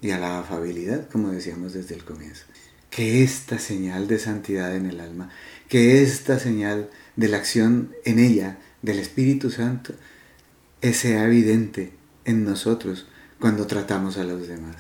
y 0.00 0.12
a 0.12 0.18
la 0.18 0.38
afabilidad, 0.38 1.10
como 1.10 1.28
decíamos 1.28 1.74
desde 1.74 1.94
el 1.94 2.04
comienzo. 2.04 2.44
Que 2.88 3.22
esta 3.22 3.58
señal 3.58 4.08
de 4.08 4.18
santidad 4.18 4.74
en 4.74 4.86
el 4.86 5.00
alma, 5.00 5.28
que 5.68 6.02
esta 6.02 6.38
señal 6.38 6.88
de 7.16 7.28
la 7.28 7.36
acción 7.36 7.92
en 8.06 8.18
ella 8.18 8.58
del 8.82 8.98
Espíritu 8.98 9.50
Santo, 9.50 9.94
sea 10.92 11.24
evidente 11.24 11.92
en 12.24 12.44
nosotros 12.44 13.06
cuando 13.40 13.66
tratamos 13.66 14.18
a 14.18 14.24
los 14.24 14.46
demás. 14.46 14.76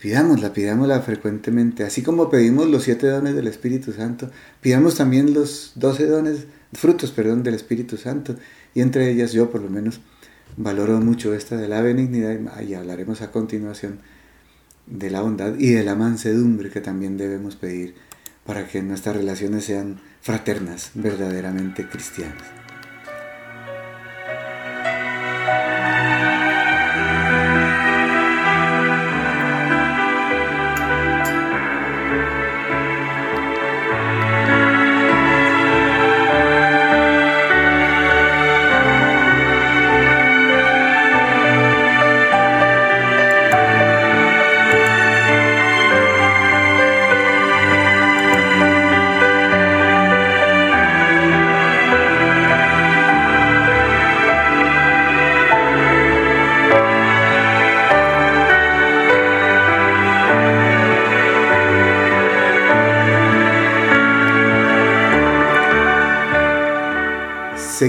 Pidámosla, 0.00 0.52
pidámosla 0.52 1.00
frecuentemente, 1.00 1.82
así 1.82 2.02
como 2.02 2.30
pedimos 2.30 2.68
los 2.68 2.84
siete 2.84 3.08
dones 3.08 3.34
del 3.34 3.48
Espíritu 3.48 3.92
Santo, 3.92 4.30
pidamos 4.60 4.94
también 4.94 5.34
los 5.34 5.72
doce 5.74 6.06
dones, 6.06 6.46
frutos, 6.72 7.10
perdón, 7.10 7.42
del 7.42 7.54
Espíritu 7.54 7.96
Santo, 7.96 8.36
y 8.74 8.80
entre 8.80 9.10
ellas 9.10 9.32
yo 9.32 9.50
por 9.50 9.60
lo 9.60 9.70
menos 9.70 10.00
valoro 10.56 11.00
mucho 11.00 11.34
esta 11.34 11.56
de 11.56 11.68
la 11.68 11.80
benignidad 11.80 12.38
y 12.62 12.74
hablaremos 12.74 13.22
a 13.22 13.32
continuación 13.32 13.98
de 14.86 15.10
la 15.10 15.20
bondad 15.20 15.54
y 15.58 15.70
de 15.70 15.84
la 15.84 15.96
mansedumbre 15.96 16.70
que 16.70 16.80
también 16.80 17.16
debemos 17.16 17.56
pedir 17.56 17.94
para 18.46 18.66
que 18.66 18.80
nuestras 18.82 19.16
relaciones 19.16 19.64
sean 19.64 20.00
fraternas, 20.22 20.92
verdaderamente 20.94 21.88
cristianas. 21.88 22.57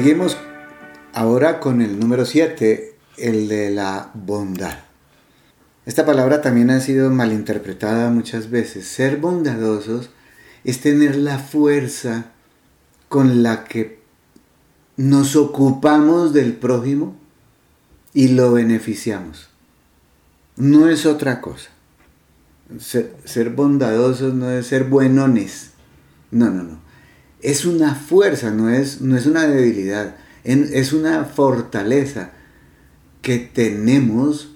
Seguimos 0.09 0.37
ahora 1.13 1.59
con 1.59 1.83
el 1.83 1.99
número 1.99 2.25
7, 2.25 2.95
el 3.17 3.47
de 3.47 3.69
la 3.69 4.09
bondad. 4.15 4.79
Esta 5.85 6.03
palabra 6.03 6.41
también 6.41 6.71
ha 6.71 6.79
sido 6.79 7.11
malinterpretada 7.11 8.09
muchas 8.09 8.49
veces. 8.49 8.87
Ser 8.87 9.17
bondadosos 9.17 10.09
es 10.63 10.81
tener 10.81 11.15
la 11.15 11.37
fuerza 11.37 12.31
con 13.07 13.43
la 13.43 13.65
que 13.65 13.99
nos 14.97 15.35
ocupamos 15.35 16.33
del 16.33 16.53
prójimo 16.53 17.15
y 18.11 18.29
lo 18.29 18.51
beneficiamos. 18.51 19.49
No 20.55 20.89
es 20.89 21.05
otra 21.05 21.39
cosa. 21.39 21.69
Ser, 22.79 23.51
bondadosos 23.51 24.33
no 24.33 24.49
es 24.49 24.65
ser 24.65 24.85
buenones. 24.85 25.73
No, 26.31 26.49
no, 26.49 26.63
no 26.63 26.88
es 27.41 27.65
una 27.65 27.95
fuerza, 27.95 28.51
no 28.51 28.69
es, 28.69 29.01
no 29.01 29.17
es 29.17 29.25
una 29.25 29.47
debilidad, 29.47 30.15
es 30.43 30.93
una 30.93 31.25
fortaleza 31.25 32.31
que 33.21 33.37
tenemos 33.37 34.55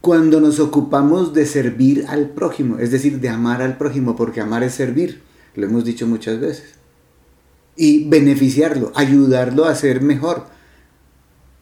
cuando 0.00 0.40
nos 0.40 0.60
ocupamos 0.60 1.34
de 1.34 1.44
servir 1.46 2.06
al 2.08 2.30
prójimo, 2.30 2.78
es 2.78 2.90
decir, 2.90 3.20
de 3.20 3.28
amar 3.28 3.60
al 3.60 3.76
prójimo, 3.76 4.16
porque 4.16 4.40
amar 4.40 4.62
es 4.62 4.74
servir, 4.74 5.22
lo 5.54 5.66
hemos 5.66 5.84
dicho 5.84 6.06
muchas 6.06 6.40
veces, 6.40 6.74
y 7.76 8.08
beneficiarlo, 8.08 8.92
ayudarlo 8.94 9.66
a 9.66 9.74
ser 9.74 10.00
mejor. 10.00 10.46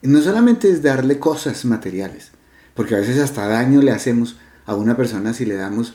No 0.03 0.21
solamente 0.21 0.71
es 0.71 0.83
darle 0.83 1.19
cosas 1.19 1.65
materiales, 1.65 2.31
porque 2.75 2.95
a 2.95 3.01
veces 3.01 3.19
hasta 3.19 3.49
daño 3.49 3.83
le 3.83 3.91
hacemos 3.91 4.37
a 4.67 4.77
una 4.77 4.97
persona 4.97 5.35
si 5.35 5.45
le 5.45 5.57
damos, 5.57 5.95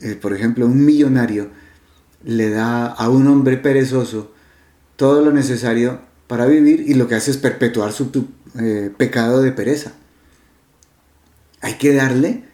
eh, 0.00 0.16
por 0.16 0.32
ejemplo, 0.32 0.66
un 0.66 0.84
millonario, 0.84 1.50
le 2.24 2.50
da 2.50 2.86
a 2.86 3.08
un 3.08 3.26
hombre 3.26 3.56
perezoso 3.56 4.32
todo 4.96 5.22
lo 5.22 5.32
necesario 5.32 6.00
para 6.26 6.46
vivir 6.46 6.84
y 6.86 6.94
lo 6.94 7.08
que 7.08 7.14
hace 7.14 7.30
es 7.30 7.36
perpetuar 7.36 7.92
su 7.92 8.28
eh, 8.58 8.90
pecado 8.96 9.42
de 9.42 9.52
pereza. 9.52 9.92
Hay 11.60 11.74
que 11.74 11.94
darle 11.94 12.44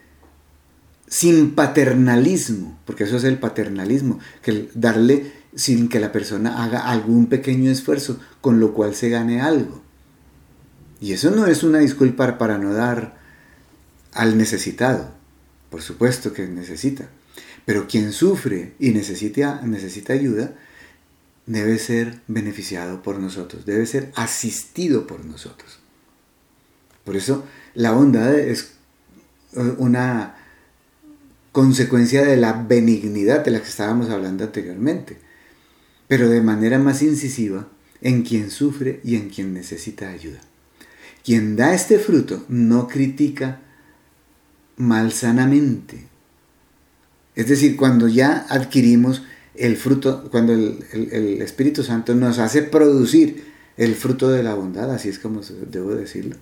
sin 1.07 1.55
paternalismo, 1.55 2.79
porque 2.85 3.05
eso 3.05 3.17
es 3.17 3.25
el 3.25 3.39
paternalismo, 3.39 4.19
que 4.43 4.69
darle 4.75 5.33
sin 5.55 5.89
que 5.89 6.01
la 6.01 6.13
persona 6.13 6.63
haga 6.63 6.89
algún 6.89 7.27
pequeño 7.27 7.71
esfuerzo, 7.71 8.21
con 8.41 8.61
lo 8.61 8.75
cual 8.75 8.95
se 8.95 9.09
gane 9.09 9.41
algo. 9.41 9.83
Y 11.01 11.13
eso 11.13 11.31
no 11.31 11.47
es 11.47 11.63
una 11.63 11.79
disculpa 11.79 12.39
para 12.39 12.59
no 12.59 12.73
dar 12.73 13.19
al 14.13 14.37
necesitado, 14.37 15.11
por 15.71 15.83
supuesto 15.83 16.33
que 16.33 16.47
necesita, 16.47 17.09
pero 17.69 17.87
quien 17.87 18.15
sufre 18.15 18.73
y 18.79 18.93
necesita, 18.93 19.61
necesita 19.61 20.15
ayuda, 20.15 20.55
debe 21.45 21.79
ser 21.79 22.23
beneficiado 22.27 23.03
por 23.03 23.19
nosotros, 23.19 23.67
debe 23.67 23.85
ser 23.85 24.11
asistido 24.15 25.07
por 25.07 25.23
nosotros. 25.27 25.79
Por 27.05 27.15
eso 27.15 27.45
la 27.75 27.91
bondad 27.91 28.39
es 28.39 28.73
una 29.53 30.37
consecuencia 31.53 32.25
de 32.25 32.39
la 32.39 32.55
benignidad 32.55 33.45
de 33.45 33.51
la 33.51 33.61
que 33.61 33.69
estábamos 33.69 34.09
hablando 34.09 34.45
anteriormente, 34.45 35.19
pero 36.07 36.31
de 36.31 36.41
manera 36.41 36.79
más 36.79 37.03
incisiva 37.03 37.69
en 38.01 38.23
quien 38.23 38.51
sufre 38.51 39.03
y 39.05 39.17
en 39.17 39.29
quien 39.29 39.53
necesita 39.53 40.09
ayuda. 40.09 40.41
Quien 41.23 41.55
da 41.55 41.75
este 41.75 41.99
fruto 41.99 42.47
no 42.49 42.89
critica 42.89 43.61
malsanamente, 44.79 46.08
es 47.39 47.47
decir, 47.47 47.77
cuando 47.77 48.09
ya 48.09 48.47
adquirimos 48.49 49.23
el 49.55 49.77
fruto, 49.77 50.29
cuando 50.29 50.55
el, 50.55 51.41
Espíritu 51.41 51.85
Santo 51.85 52.13
nos 52.17 52.41
hace 52.41 52.63
producir 52.63 53.45
el 53.77 53.95
fruto 53.95 54.29
de 54.29 54.43
la 54.43 54.55
bondad, 54.55 54.91
así 54.93 55.09
es 55.09 55.21
como 55.21 55.43
debo 55.71 55.95
decirlo, 55.95 56.35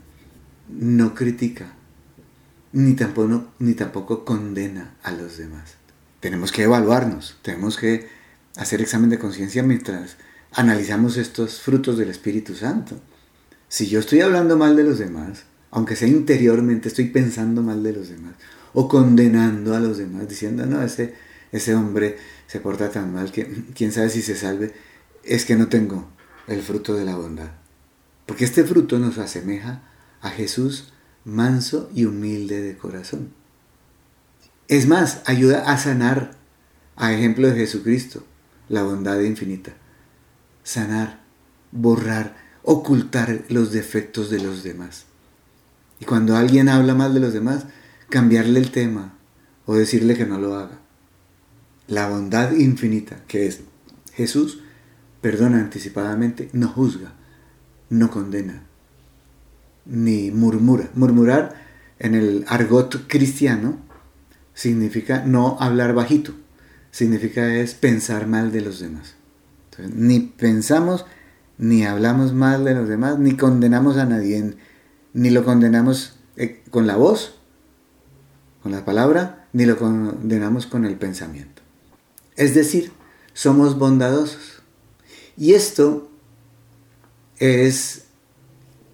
no 0.71 1.15
critica, 1.15 1.75
ni 2.73 2.95
tampoco, 2.95 3.49
ni 3.59 3.75
tampoco 3.75 4.25
condena 4.25 4.95
a 5.03 5.13
los 5.13 5.37
demás. 5.37 5.75
Tenemos 6.21 6.51
que 6.51 6.63
evaluarnos, 6.63 7.37
tenemos 7.43 7.77
que 7.77 8.09
hacer 8.57 8.81
examen 8.81 9.11
de 9.11 9.19
conciencia 9.19 9.63
mientras 9.63 10.17
analizamos 10.51 11.19
estos 11.19 11.61
frutos 11.61 11.99
del 11.99 12.09
Espíritu 12.09 12.55
Santo. 12.55 12.99
Si 13.69 13.87
yo 13.87 14.01
estoy 14.01 14.23
hablando 14.23 14.57
mal 14.57 14.77
de 14.77 14.85
los 14.85 14.99
demás, 14.99 15.45
aunque 15.71 15.95
sea 15.95 16.09
interiormente 16.09 16.89
estoy 16.89 17.11
pensando 17.11 17.61
mal 17.61 17.83
de 17.83 17.93
los 17.93 18.09
demás, 18.09 18.33
o 18.79 18.89
condenando 18.89 19.75
a 19.75 19.81
los 19.81 19.97
demás, 19.97 20.29
diciendo, 20.29 20.67
no, 20.67 20.83
ese, 20.83 21.15
ese 21.51 21.75
hombre 21.75 22.19
se 22.47 22.61
porta 22.61 22.91
tan 22.91 23.11
mal 23.11 23.33
que 23.33 23.65
quién 23.75 23.91
sabe 23.91 24.11
si 24.11 24.21
se 24.21 24.37
salve, 24.37 24.75
es 25.25 25.47
que 25.47 25.57
no 25.57 25.69
tengo 25.69 26.07
el 26.47 26.61
fruto 26.61 26.95
de 26.95 27.07
la 27.07 27.17
bondad. 27.17 27.53
Porque 28.27 28.45
este 28.45 28.65
fruto 28.65 28.99
nos 28.99 29.17
asemeja 29.17 29.81
a 30.21 30.29
Jesús 30.29 30.93
manso 31.25 31.89
y 31.95 32.05
humilde 32.05 32.61
de 32.61 32.77
corazón. 32.77 33.31
Es 34.69 34.87
más, 34.87 35.23
ayuda 35.25 35.71
a 35.73 35.79
sanar, 35.79 36.33
a 36.97 37.15
ejemplo 37.15 37.49
de 37.49 37.57
Jesucristo, 37.57 38.25
la 38.69 38.83
bondad 38.83 39.19
infinita. 39.21 39.73
Sanar, 40.65 41.23
borrar, 41.73 42.37
ocultar 42.63 43.41
los 43.49 43.73
defectos 43.73 44.29
de 44.29 44.41
los 44.41 44.63
demás. 44.63 45.07
Y 45.99 46.05
cuando 46.05 46.37
alguien 46.37 46.69
habla 46.69 46.95
mal 46.95 47.15
de 47.15 47.21
los 47.21 47.33
demás, 47.33 47.65
cambiarle 48.09 48.61
el 48.61 48.71
tema 48.71 49.15
o 49.65 49.75
decirle 49.75 50.17
que 50.17 50.27
no 50.27 50.39
lo 50.39 50.57
haga. 50.57 50.79
La 51.89 52.09
bondad 52.09 52.53
infinita 52.53 53.23
que 53.27 53.47
es 53.47 53.61
Jesús 54.15 54.61
perdona 55.21 55.59
anticipadamente, 55.59 56.51
no 56.53 56.69
juzga, 56.69 57.13
no 57.91 58.11
condena, 58.11 58.63
ni 59.85 60.31
murmura. 60.31 60.89
Murmurar 60.95 61.55
en 61.99 62.15
el 62.15 62.45
argot 62.49 63.07
cristiano 63.09 63.79
significa 64.55 65.25
no 65.25 65.57
hablar 65.61 65.95
bajito, 65.95 66.33
significa 66.91 67.55
es 67.55 67.75
pensar 67.75 68.27
mal 68.27 68.53
de 68.53 68.61
los 68.61 68.79
demás. 68.79 69.17
ni 69.93 70.21
pensamos 70.21 71.05
ni 71.59 71.85
hablamos 71.85 72.33
mal 72.33 72.65
de 72.65 72.75
los 72.75 72.89
demás, 72.89 73.19
ni 73.19 73.37
condenamos 73.37 73.97
a 73.97 74.07
nadie, 74.07 74.55
ni 75.13 75.31
lo 75.31 75.45
condenamos 75.45 76.19
eh, 76.37 76.63
con 76.71 76.87
la 76.87 76.97
voz, 76.97 77.36
con 78.67 78.73
la 78.73 78.85
palabra, 78.85 79.47
ni 79.53 79.65
lo 79.65 79.79
condenamos 79.79 80.67
con 80.67 80.85
el 80.85 80.97
pensamiento. 80.97 81.63
Es 82.35 82.53
decir, 82.53 82.91
somos 83.33 83.79
bondadosos. 83.79 84.61
Y 85.37 85.55
esto 85.55 86.11
es, 87.39 88.07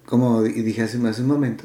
como 0.05 0.43
dije 0.43 0.83
hace, 0.83 0.99
hace 1.07 1.23
un 1.23 1.27
momento, 1.27 1.63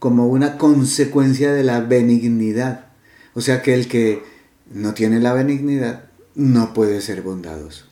como 0.00 0.26
una 0.26 0.58
consecuencia 0.58 1.52
de 1.52 1.62
la 1.62 1.78
benignidad. 1.82 2.86
O 3.34 3.40
sea 3.40 3.62
que 3.62 3.74
el 3.74 3.86
que 3.86 4.24
no 4.68 4.92
tiene 4.92 5.20
la 5.20 5.32
benignidad 5.32 6.06
no 6.34 6.74
puede 6.74 7.00
ser 7.00 7.22
bondadoso. 7.22 7.84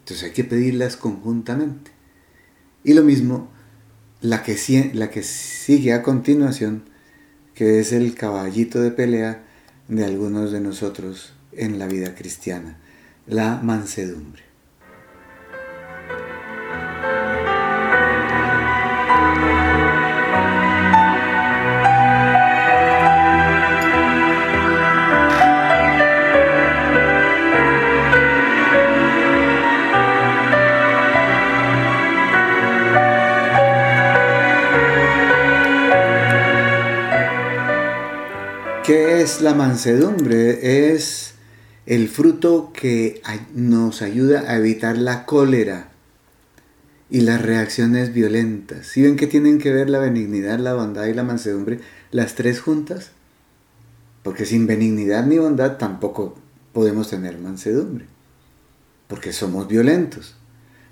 Entonces 0.00 0.24
hay 0.24 0.32
que 0.32 0.44
pedirlas 0.44 0.98
conjuntamente. 0.98 1.92
Y 2.84 2.92
lo 2.92 3.02
mismo, 3.02 3.48
la 4.20 4.42
que, 4.42 4.90
la 4.92 5.08
que 5.08 5.22
sigue 5.22 5.94
a 5.94 6.02
continuación, 6.02 6.91
que 7.54 7.80
es 7.80 7.92
el 7.92 8.14
caballito 8.14 8.80
de 8.80 8.90
pelea 8.90 9.42
de 9.88 10.04
algunos 10.04 10.52
de 10.52 10.60
nosotros 10.60 11.32
en 11.52 11.78
la 11.78 11.86
vida 11.86 12.14
cristiana, 12.14 12.78
la 13.26 13.60
mansedumbre. 13.62 14.51
¿Qué 38.84 39.22
es 39.22 39.40
la 39.40 39.54
mansedumbre? 39.54 40.92
Es 40.92 41.34
el 41.86 42.08
fruto 42.08 42.72
que 42.72 43.22
nos 43.54 44.02
ayuda 44.02 44.40
a 44.40 44.56
evitar 44.56 44.98
la 44.98 45.24
cólera 45.24 45.90
y 47.08 47.20
las 47.20 47.40
reacciones 47.40 48.12
violentas. 48.12 48.88
¿Sí 48.88 49.02
ven 49.02 49.14
que 49.14 49.28
tienen 49.28 49.58
que 49.58 49.72
ver 49.72 49.88
la 49.88 50.00
benignidad, 50.00 50.58
la 50.58 50.74
bondad 50.74 51.06
y 51.06 51.14
la 51.14 51.22
mansedumbre, 51.22 51.78
las 52.10 52.34
tres 52.34 52.60
juntas? 52.60 53.12
Porque 54.24 54.46
sin 54.46 54.66
benignidad 54.66 55.26
ni 55.26 55.38
bondad 55.38 55.76
tampoco 55.76 56.36
podemos 56.72 57.08
tener 57.08 57.38
mansedumbre, 57.38 58.06
porque 59.06 59.32
somos 59.32 59.68
violentos. 59.68 60.34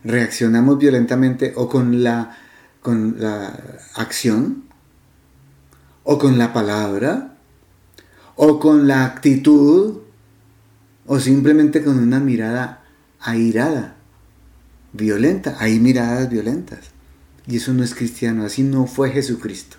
Reaccionamos 0.05 0.79
violentamente 0.79 1.55
o 1.57 1.69
con 1.69 2.05
la, 2.05 2.39
con 2.83 3.17
la 3.19 3.59
acción, 3.97 4.63
o 6.05 6.19
con 6.19 6.39
la 6.39 6.53
palabra, 6.53 7.30
o 8.43 8.59
con 8.59 8.89
la 8.89 9.05
actitud 9.05 9.99
o 11.05 11.21
simplemente 11.21 11.85
con 11.85 11.99
una 11.99 12.21
mirada 12.21 12.83
airada, 13.21 13.97
violenta. 14.95 15.59
Hay 15.59 15.79
miradas 15.79 16.31
violentas. 16.31 16.87
Y 17.47 17.59
eso 17.59 17.75
no 17.75 17.85
es 17.85 17.95
cristiano, 17.95 18.47
así 18.47 18.63
no 18.63 18.87
fue 18.87 19.11
Jesucristo. 19.11 19.77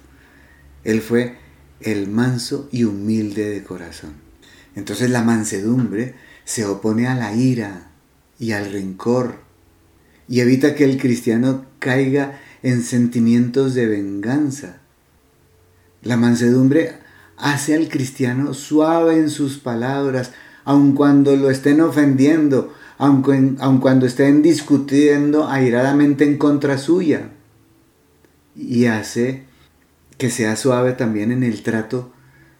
Él 0.83 1.01
fue 1.01 1.37
el 1.79 2.07
manso 2.07 2.69
y 2.71 2.83
humilde 2.83 3.49
de 3.49 3.63
corazón. 3.63 4.13
Entonces 4.75 5.09
la 5.09 5.23
mansedumbre 5.23 6.13
se 6.43 6.63
opone 6.65 7.07
a 7.07 7.15
la 7.15 7.33
ira 7.33 7.89
y 8.37 8.51
al 8.51 8.71
rencor 8.71 9.39
y 10.27 10.41
evita 10.41 10.75
que 10.75 10.83
el 10.83 10.99
cristiano 10.99 11.65
caiga 11.79 12.39
en 12.61 12.83
sentimientos 12.83 13.73
de 13.73 13.87
venganza. 13.87 14.81
La 16.03 16.15
mansedumbre 16.15 17.00
hace 17.41 17.75
al 17.75 17.89
cristiano 17.89 18.53
suave 18.53 19.17
en 19.17 19.29
sus 19.29 19.57
palabras, 19.57 20.31
aun 20.63 20.93
cuando 20.93 21.35
lo 21.35 21.49
estén 21.49 21.81
ofendiendo, 21.81 22.73
aun, 22.97 23.23
cuando 23.81 24.05
estén 24.05 24.43
discutiendo 24.43 25.49
airadamente 25.49 26.23
en 26.23 26.37
contra 26.37 26.77
suya. 26.77 27.31
Y 28.55 28.85
hace 28.85 29.45
que 30.17 30.29
sea 30.29 30.55
suave 30.55 30.93
también 30.93 31.31
en 31.31 31.41
el 31.41 31.63
trato 31.63 32.13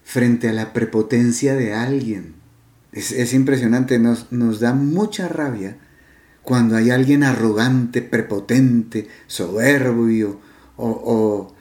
frente 0.04 0.50
a 0.50 0.54
la 0.54 0.74
prepotencia 0.74 1.54
de 1.54 1.74
alguien. 1.74 2.34
Es, 2.92 3.34
impresionante, 3.34 4.00
nos, 4.00 4.60
da 4.60 4.74
mucha 4.74 5.28
rabia 5.28 5.78
cuando 6.42 6.76
hay 6.76 6.90
alguien 6.90 7.24
arrogante, 7.24 8.02
prepotente, 8.02 9.08
soberbio 9.28 10.40
o 10.76 11.54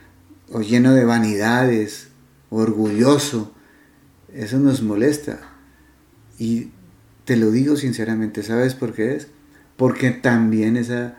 lleno 0.63 0.95
de 0.95 1.05
vanidades 1.05 2.10
orgulloso, 2.51 3.53
eso 4.35 4.59
nos 4.59 4.83
molesta. 4.83 5.41
Y 6.39 6.71
te 7.25 7.37
lo 7.37 7.51
digo 7.51 7.77
sinceramente, 7.77 8.43
¿sabes 8.43 8.75
por 8.75 8.93
qué 8.93 9.17
es? 9.17 9.29
Porque 9.77 10.11
también 10.11 10.77
esa 10.77 11.17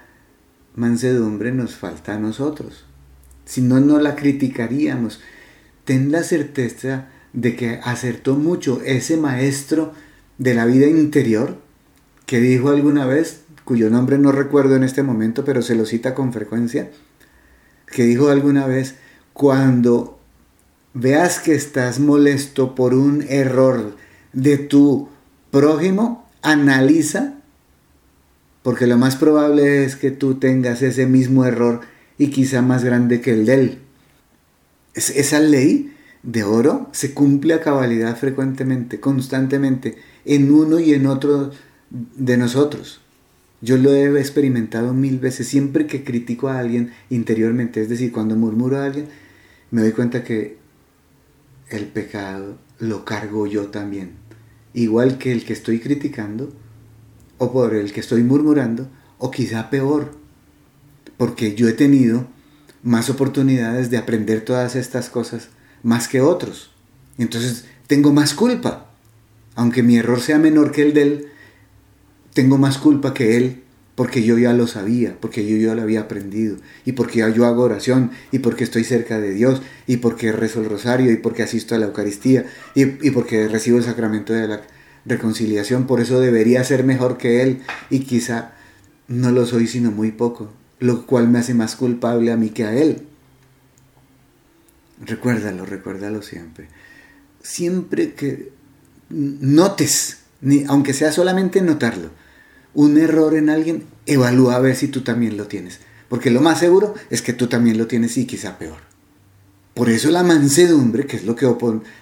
mansedumbre 0.75 1.51
nos 1.51 1.75
falta 1.75 2.15
a 2.15 2.19
nosotros. 2.19 2.86
Si 3.45 3.61
no, 3.61 3.79
no 3.79 3.99
la 3.99 4.15
criticaríamos. 4.15 5.19
Ten 5.86 6.11
la 6.11 6.23
certeza 6.23 7.07
de 7.34 7.55
que 7.55 7.79
acertó 7.84 8.36
mucho 8.36 8.82
ese 8.86 9.17
maestro 9.17 9.93
de 10.38 10.53
la 10.53 10.65
vida 10.65 10.88
interior 10.88 11.57
que 12.25 12.39
dijo 12.39 12.69
alguna 12.69 13.05
vez, 13.05 13.41
cuyo 13.65 13.89
nombre 13.89 14.17
no 14.17 14.32
recuerdo 14.32 14.75
en 14.75 14.84
este 14.84 15.03
momento, 15.03 15.43
pero 15.43 15.61
se 15.61 15.75
lo 15.75 15.86
cita 15.86 16.15
con 16.15 16.32
frecuencia, 16.32 16.89
que 17.88 18.03
dijo 18.03 18.29
alguna 18.29 18.67
vez, 18.67 18.95
cuando 19.34 20.20
veas 20.93 21.39
que 21.39 21.53
estás 21.53 21.99
molesto 21.99 22.75
por 22.75 22.93
un 22.93 23.23
error 23.29 23.95
de 24.33 24.57
tu 24.57 25.09
prójimo, 25.51 26.29
analiza, 26.41 27.35
porque 28.63 28.87
lo 28.87 28.97
más 28.97 29.15
probable 29.15 29.83
es 29.83 29.95
que 29.95 30.11
tú 30.11 30.35
tengas 30.35 30.81
ese 30.81 31.05
mismo 31.05 31.45
error 31.45 31.81
y 32.17 32.27
quizá 32.27 32.61
más 32.61 32.83
grande 32.83 33.21
que 33.21 33.33
el 33.33 33.45
de 33.45 33.53
él. 33.53 33.79
esa 34.93 35.39
ley 35.39 35.93
de 36.23 36.43
oro 36.43 36.89
se 36.91 37.13
cumple 37.13 37.53
a 37.53 37.61
cabalidad 37.61 38.15
frecuentemente, 38.17 38.99
constantemente, 38.99 39.97
en 40.25 40.51
uno 40.51 40.79
y 40.79 40.93
en 40.93 41.07
otro 41.07 41.51
de 41.89 42.37
nosotros. 42.37 43.01
Yo 43.61 43.77
lo 43.77 43.93
he 43.93 44.19
experimentado 44.19 44.93
mil 44.93 45.19
veces, 45.19 45.47
siempre 45.47 45.87
que 45.87 46.03
critico 46.03 46.49
a 46.49 46.59
alguien 46.59 46.91
interiormente, 47.09 47.81
es 47.81 47.89
decir, 47.89 48.11
cuando 48.11 48.35
murmuro 48.35 48.77
a 48.77 48.85
alguien, 48.85 49.07
me 49.71 49.81
doy 49.81 49.91
cuenta 49.91 50.23
que 50.23 50.61
el 51.78 51.88
pecado 51.88 52.57
lo 52.80 53.05
cargo 53.05 53.47
yo 53.47 53.67
también. 53.67 54.13
Igual 54.74 55.17
que 55.17 55.32
el 55.32 55.45
que 55.45 55.53
estoy 55.53 55.80
criticando, 55.80 56.51
o 57.38 57.51
por 57.51 57.76
el 57.76 57.91
que 57.91 57.99
estoy 57.99 58.24
murmurando, 58.24 58.88
o 59.17 59.32
quizá 59.32 59.69
peor, 59.69 60.11
porque 61.17 61.55
yo 61.55 61.67
he 61.67 61.74
tenido 61.74 62.28
más 62.84 63.09
oportunidades 63.09 63.89
de 63.91 63.97
aprender 63.97 64.43
todas 64.43 64.76
estas 64.76 65.09
cosas 65.09 65.49
más 65.84 66.07
que 66.07 66.22
otros. 66.22 66.72
Entonces 67.17 67.65
tengo 67.88 68.11
más 68.11 68.34
culpa. 68.34 68.91
Aunque 69.55 69.84
mi 69.84 69.97
error 69.97 70.22
sea 70.22 70.39
menor 70.39 70.72
que 70.72 70.82
el 70.82 70.93
de 70.93 71.01
él, 71.01 71.28
tengo 72.34 72.57
más 72.57 72.78
culpa 72.78 73.13
que 73.13 73.38
él 73.38 73.61
porque 73.95 74.23
yo 74.23 74.37
ya 74.37 74.53
lo 74.53 74.67
sabía, 74.67 75.17
porque 75.19 75.45
yo 75.45 75.57
ya 75.57 75.75
lo 75.75 75.81
había 75.81 76.01
aprendido, 76.01 76.57
y 76.85 76.93
porque 76.93 77.19
yo 77.33 77.45
hago 77.45 77.63
oración, 77.63 78.11
y 78.31 78.39
porque 78.39 78.63
estoy 78.63 78.83
cerca 78.83 79.19
de 79.19 79.33
Dios, 79.33 79.61
y 79.85 79.97
porque 79.97 80.31
rezo 80.31 80.61
el 80.61 80.69
rosario, 80.69 81.11
y 81.11 81.17
porque 81.17 81.43
asisto 81.43 81.75
a 81.75 81.77
la 81.77 81.87
Eucaristía, 81.87 82.45
y, 82.73 82.85
porque 83.11 83.47
recibo 83.47 83.77
el 83.77 83.83
sacramento 83.83 84.33
de 84.33 84.47
la 84.47 84.61
reconciliación, 85.05 85.87
por 85.87 85.99
eso 85.99 86.19
debería 86.19 86.63
ser 86.63 86.83
mejor 86.83 87.17
que 87.17 87.41
Él, 87.41 87.61
y 87.89 87.99
quizá 88.01 88.53
no 89.07 89.31
lo 89.31 89.45
soy 89.45 89.67
sino 89.67 89.91
muy 89.91 90.11
poco, 90.11 90.51
lo 90.79 91.05
cual 91.05 91.27
me 91.27 91.39
hace 91.39 91.53
más 91.53 91.75
culpable 91.75 92.31
a 92.31 92.37
mí 92.37 92.49
que 92.49 92.63
a 92.63 92.75
Él. 92.75 93.03
Recuérdalo, 95.05 95.65
recuérdalo 95.65 96.21
siempre. 96.21 96.67
Siempre 97.41 98.13
que 98.13 98.51
notes, 99.09 100.19
ni, 100.39 100.63
aunque 100.65 100.93
sea 100.93 101.11
solamente 101.11 101.61
notarlo, 101.61 102.11
un 102.74 102.97
error 102.97 103.36
en 103.36 103.49
alguien, 103.49 103.86
evalúa 104.05 104.55
a 104.55 104.59
ver 104.59 104.76
si 104.76 104.88
tú 104.88 105.01
también 105.01 105.38
lo 105.38 105.47
tienes. 105.47 105.80
Porque 106.09 106.30
lo 106.30 106.41
más 106.41 106.59
seguro 106.59 106.93
es 107.09 107.22
que 107.22 107.34
tú 107.34 107.47
también 107.47 107.78
lo 107.78 107.88
tienes 107.88 108.17
y 108.17 108.26
quizá 108.26 108.57
peor. 108.57 108.80
Por 109.74 109.89
eso 109.89 110.11
la 110.11 110.24
mansedumbre, 110.24 111.05
que 111.05 111.15
es 111.15 111.26
lo 111.26 111.36
que 111.36 111.47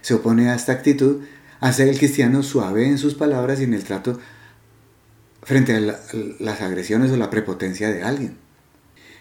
se 0.01 0.13
opone 0.13 0.49
a 0.49 0.55
esta 0.55 0.71
actitud, 0.71 1.21
hace 1.59 1.89
al 1.89 1.97
cristiano 1.97 2.41
suave 2.41 2.87
en 2.87 2.97
sus 2.97 3.13
palabras 3.13 3.59
y 3.59 3.65
en 3.65 3.73
el 3.73 3.83
trato 3.83 4.19
frente 5.43 5.75
a 5.75 5.99
las 6.39 6.61
agresiones 6.61 7.11
o 7.11 7.17
la 7.17 7.29
prepotencia 7.29 7.91
de 7.91 8.03
alguien. 8.03 8.37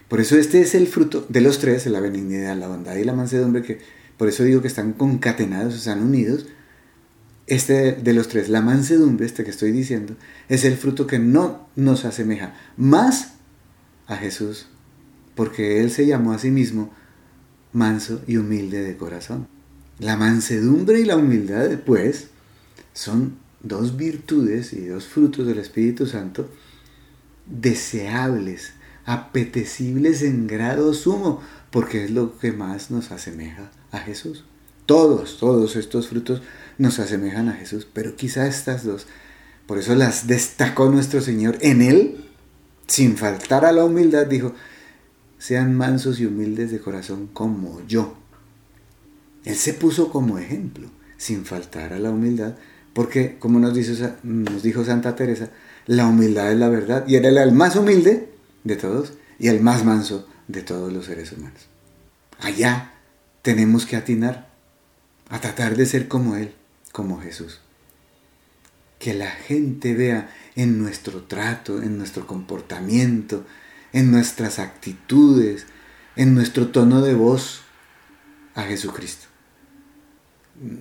Por 0.09 0.21
eso 0.21 0.37
este 0.37 0.61
es 0.63 0.75
el 0.75 0.87
fruto 0.87 1.27
de 1.29 1.43
los 1.43 1.59
tres, 1.59 1.87
la 1.87 2.01
benignidad, 2.01 2.57
la 2.57 2.69
bondad 2.69 2.97
y 2.97 3.05
la 3.05 3.13
mansedumbre, 3.13 3.63
que 3.63 3.81
por 4.17 4.29
eso 4.29 4.43
digo 4.43 4.63
que 4.63 4.69
están 4.69 4.95
concatenados, 4.95 5.75
están 5.75 6.03
unidos, 6.03 6.47
este 7.49 7.93
de 7.93 8.13
los 8.13 8.29
tres, 8.29 8.49
la 8.49 8.61
mansedumbre, 8.61 9.27
este 9.27 9.45
que 9.45 9.51
estoy 9.51 9.73
diciendo, 9.73 10.17
es 10.49 10.65
el 10.65 10.77
fruto 10.77 11.07
que 11.07 11.19
no 11.19 11.69
nos 11.77 12.05
asemeja 12.05 12.55
más 12.77 13.35
a 14.07 14.17
Jesús 14.17 14.69
porque 15.39 15.81
Él 15.81 15.93
se 15.93 16.05
llamó 16.05 16.33
a 16.33 16.39
sí 16.41 16.51
mismo 16.51 16.93
manso 17.73 18.21
y 18.27 18.39
humilde 18.39 18.83
de 18.83 18.97
corazón. 18.97 19.47
La 20.01 20.17
mansedumbre 20.17 20.99
y 20.99 21.05
la 21.05 21.17
humildad, 21.17 21.79
pues, 21.87 22.31
son 22.93 23.37
dos 23.63 23.97
virtudes 23.97 24.73
y 24.73 24.87
dos 24.87 25.07
frutos 25.07 25.47
del 25.47 25.61
Espíritu 25.61 26.07
Santo 26.07 26.51
deseables, 27.47 28.73
apetecibles 29.05 30.23
en 30.23 30.49
grado 30.49 30.93
sumo, 30.93 31.41
porque 31.71 32.07
es 32.07 32.11
lo 32.11 32.37
que 32.37 32.51
más 32.51 32.91
nos 32.91 33.13
asemeja 33.13 33.71
a 33.93 33.99
Jesús. 34.01 34.45
Todos, 34.87 35.39
todos 35.39 35.77
estos 35.77 36.09
frutos 36.09 36.43
nos 36.79 36.99
asemejan 36.99 37.49
a 37.49 37.55
Jesús, 37.55 37.87
pero 37.93 38.17
quizá 38.17 38.47
estas 38.47 38.85
dos, 38.85 39.07
por 39.67 39.79
eso 39.79 39.95
las 39.95 40.27
destacó 40.27 40.89
nuestro 40.89 41.21
Señor 41.21 41.59
en 41.61 41.83
Él, 41.83 42.25
sin 42.87 43.17
faltar 43.17 43.65
a 43.65 43.73
la 43.73 43.85
humildad, 43.85 44.27
dijo, 44.27 44.55
sean 45.39 45.75
mansos 45.75 46.21
y 46.21 46.27
humildes 46.27 46.71
de 46.71 46.81
corazón 46.81 47.29
como 47.33 47.87
yo. 47.87 48.15
Él 49.45 49.57
se 49.57 49.75
puso 49.75 50.11
como 50.11 50.39
ejemplo, 50.39 50.89
sin 51.17 51.45
faltar 51.45 51.93
a 51.93 51.99
la 51.99 52.11
humildad, 52.11 52.55
porque 52.93 53.39
como 53.39 53.59
nos, 53.59 53.75
dijo 53.75 54.85
Santa 54.85 55.15
Teresa, 55.15 55.51
la 55.87 56.07
humildad 56.07 56.53
es 56.53 56.59
la 56.59 56.69
verdad, 56.69 57.07
y 57.07 57.17
era 57.17 57.29
el 57.29 57.53
más 57.53 57.77
humilde 57.77 58.31
de 58.65 58.77
todos 58.77 59.13
y 59.39 59.49
el 59.49 59.61
más 59.61 59.85
manso 59.85 60.27
de 60.49 60.63
todos 60.63 60.93
los 60.93 61.07
seres 61.07 61.33
humanos. 61.33 61.69
Allá 62.41 62.93
tenemos 63.43 63.87
que 63.87 63.97
atinar 63.97 64.49
a 65.29 65.41
tratar 65.41 65.77
de 65.77 65.87
ser 65.87 66.09
como 66.09 66.37
Él, 66.37 66.55
como 66.93 67.21
Jesús. 67.21 67.61
Que 68.99 69.15
la 69.15 69.31
gente 69.31 69.95
vea 69.95 70.31
en 70.57 70.79
nuestro 70.79 71.23
trato, 71.23 71.83
en 71.83 71.99
nuestro 71.99 72.27
comportamiento, 72.27 73.45
en 73.93 74.11
nuestras 74.11 74.59
actitudes, 74.59 75.67
en 76.17 76.35
nuestro 76.35 76.69
tono 76.69 77.01
de 77.01 77.15
voz 77.15 77.63
a 78.55 78.65
Jesucristo. 78.65 79.27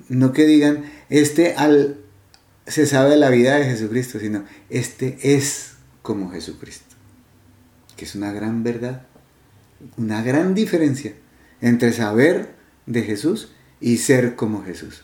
No 0.09 0.33
que 0.33 0.45
digan, 0.45 0.85
este 1.09 1.53
al, 1.53 1.97
se 2.65 2.87
sabe 2.87 3.15
la 3.17 3.29
vida 3.29 3.55
de 3.55 3.65
Jesucristo, 3.65 4.19
sino 4.19 4.45
este 4.69 5.17
es 5.21 5.73
como 6.01 6.31
Jesucristo. 6.31 6.95
Que 7.95 8.05
es 8.05 8.15
una 8.15 8.31
gran 8.31 8.63
verdad, 8.63 9.05
una 9.95 10.23
gran 10.23 10.55
diferencia 10.55 11.13
entre 11.61 11.93
saber 11.93 12.55
de 12.87 13.03
Jesús 13.03 13.51
y 13.79 13.97
ser 13.97 14.35
como 14.35 14.63
Jesús. 14.63 15.03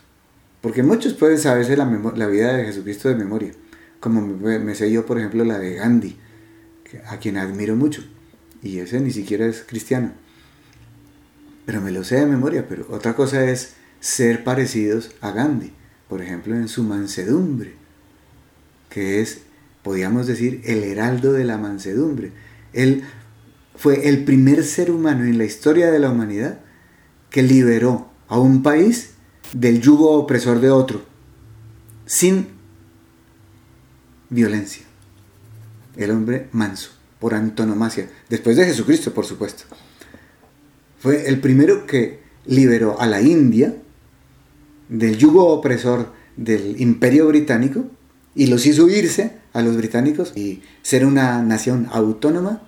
Porque 0.64 0.82
muchos 0.82 1.12
pueden 1.12 1.36
saberse 1.36 1.76
la, 1.76 1.84
vida 1.84 2.56
de 2.56 2.64
Jesucristo 2.64 3.10
de 3.10 3.16
memoria, 3.16 3.52
como 4.00 4.22
me, 4.22 4.58
me 4.58 4.74
sé 4.74 4.90
yo, 4.90 5.04
por 5.04 5.18
ejemplo, 5.18 5.44
la 5.44 5.58
de 5.58 5.74
Gandhi, 5.74 6.16
a 7.06 7.18
quien 7.18 7.36
admiro 7.36 7.76
mucho. 7.76 8.02
Y 8.62 8.78
ese 8.78 8.98
ni 8.98 9.10
siquiera 9.10 9.44
es 9.44 9.62
cristiano. 9.62 10.12
Pero 11.66 11.82
me 11.82 11.90
lo 11.90 12.02
sé 12.02 12.16
de 12.16 12.24
memoria, 12.24 12.66
pero 12.66 12.86
otra 12.88 13.14
cosa 13.14 13.44
es 13.44 13.74
ser 14.00 14.42
parecidos 14.42 15.10
a 15.20 15.32
Gandhi, 15.32 15.74
por 16.08 16.22
ejemplo, 16.22 16.54
en 16.54 16.68
su 16.68 16.82
mansedumbre, 16.82 17.74
que 18.88 19.20
es, 19.20 19.42
podríamos 19.82 20.26
decir, 20.26 20.62
el 20.64 20.82
heraldo 20.82 21.34
de 21.34 21.44
la 21.44 21.58
mansedumbre. 21.58 22.32
Él 22.72 23.04
fue 23.76 24.08
el 24.08 24.24
primer 24.24 24.64
ser 24.64 24.90
humano 24.90 25.24
en 25.24 25.36
la 25.36 25.44
historia 25.44 25.90
de 25.90 25.98
la 25.98 26.08
humanidad 26.08 26.60
que 27.28 27.42
liberó 27.42 28.10
a 28.28 28.38
un 28.38 28.62
país 28.62 29.13
del 29.52 29.80
yugo 29.80 30.12
opresor 30.12 30.60
de 30.60 30.70
otro, 30.70 31.02
sin 32.06 32.48
violencia. 34.30 34.84
El 35.96 36.10
hombre 36.10 36.48
manso 36.52 36.90
por 37.18 37.34
antonomasia, 37.34 38.10
después 38.28 38.56
de 38.56 38.66
Jesucristo, 38.66 39.14
por 39.14 39.24
supuesto. 39.24 39.64
Fue 40.98 41.28
el 41.28 41.40
primero 41.40 41.86
que 41.86 42.20
liberó 42.46 43.00
a 43.00 43.06
la 43.06 43.22
India 43.22 43.74
del 44.88 45.16
yugo 45.16 45.48
opresor 45.48 46.12
del 46.36 46.80
imperio 46.80 47.26
británico 47.28 47.86
y 48.34 48.46
los 48.46 48.66
hizo 48.66 48.88
irse 48.88 49.38
a 49.52 49.62
los 49.62 49.76
británicos 49.76 50.36
y 50.36 50.62
ser 50.82 51.06
una 51.06 51.42
nación 51.42 51.88
autónoma 51.92 52.62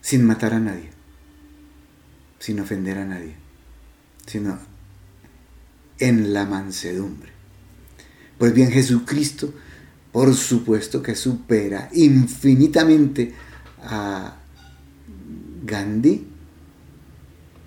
sin 0.00 0.24
matar 0.24 0.54
a 0.54 0.60
nadie, 0.60 0.90
sin 2.38 2.60
ofender 2.60 2.98
a 2.98 3.04
nadie, 3.04 3.34
sino 4.26 4.58
en 6.08 6.32
la 6.32 6.44
mansedumbre. 6.44 7.30
Pues 8.38 8.52
bien, 8.54 8.70
Jesucristo 8.70 9.52
por 10.12 10.34
supuesto 10.34 11.02
que 11.02 11.16
supera 11.16 11.88
infinitamente 11.94 13.32
a 13.82 14.36
Gandhi, 15.64 16.26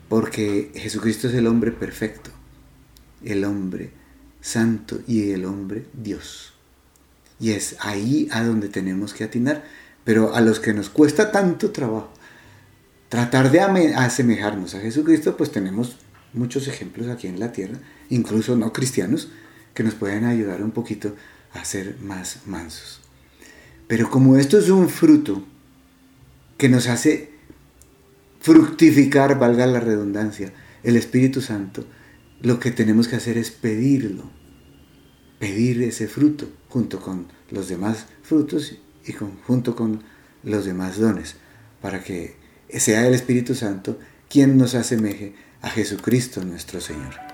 porque 0.08 0.72
Jesucristo 0.76 1.28
es 1.28 1.34
el 1.34 1.48
hombre 1.48 1.72
perfecto, 1.72 2.30
el 3.24 3.44
hombre 3.44 3.92
santo 4.42 5.00
y 5.08 5.32
el 5.32 5.46
hombre 5.46 5.88
Dios. 5.94 6.54
Y 7.40 7.52
es 7.52 7.78
ahí 7.80 8.30
a 8.32 8.44
donde 8.44 8.70
tenemos 8.70 9.14
que 9.14 9.24
atinar, 9.24 9.64
pero 10.04 10.36
a 10.36 10.42
los 10.42 10.60
que 10.60 10.74
nos 10.74 10.90
cuesta 10.90 11.32
tanto 11.32 11.72
trabajo 11.72 12.14
tratar 13.10 13.52
de 13.52 13.62
asemejarnos 13.96 14.76
a 14.76 14.82
Jesucristo, 14.82 15.36
pues 15.36 15.52
tenemos 15.52 15.98
muchos 16.36 16.68
ejemplos 16.68 17.08
aquí 17.08 17.28
en 17.28 17.40
la 17.40 17.52
tierra, 17.52 17.80
incluso 18.10 18.56
no 18.56 18.74
cristianos, 18.74 19.30
que 19.74 19.84
nos 19.84 19.96
pueden 19.96 20.26
ayudar 20.26 20.64
un 20.64 20.72
poquito 20.72 21.16
a 21.54 21.66
ser 21.66 21.98
más 22.02 22.42
mansos. 22.46 23.02
Pero 23.88 24.10
como 24.10 24.38
esto 24.38 24.58
es 24.58 24.70
un 24.70 24.90
fruto 24.90 25.44
que 26.58 26.70
nos 26.70 26.88
hace 26.88 27.32
fructificar, 28.40 29.40
valga 29.40 29.66
la 29.66 29.80
redundancia, 29.80 30.54
el 30.84 30.96
Espíritu 30.98 31.42
Santo, 31.42 31.86
lo 32.42 32.60
que 32.60 32.72
tenemos 32.72 33.08
que 33.08 33.16
hacer 33.16 33.38
es 33.38 33.52
pedirlo, 33.52 34.30
pedir 35.40 35.82
ese 35.84 36.08
fruto 36.08 36.48
junto 36.70 37.00
con 37.00 37.28
los 37.50 37.70
demás 37.70 38.06
frutos 38.24 38.78
y 39.06 39.14
junto 39.14 39.76
con 39.76 40.04
los 40.44 40.66
demás 40.66 40.98
dones, 40.98 41.36
para 41.82 42.04
que 42.04 42.36
sea 42.70 43.08
el 43.08 43.14
Espíritu 43.14 43.56
Santo 43.56 44.00
quien 44.30 44.58
nos 44.58 44.76
asemeje 44.76 45.36
a 45.66 45.70
Jesucristo 45.72 46.46
nuestro 46.46 46.80
Señor. 46.80 47.25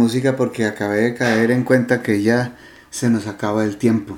Música 0.00 0.34
porque 0.34 0.64
acabé 0.64 1.02
de 1.02 1.14
caer 1.14 1.50
en 1.50 1.62
cuenta 1.62 2.02
que 2.02 2.22
ya 2.22 2.56
se 2.90 3.10
nos 3.10 3.26
acaba 3.26 3.64
el 3.64 3.76
tiempo 3.76 4.16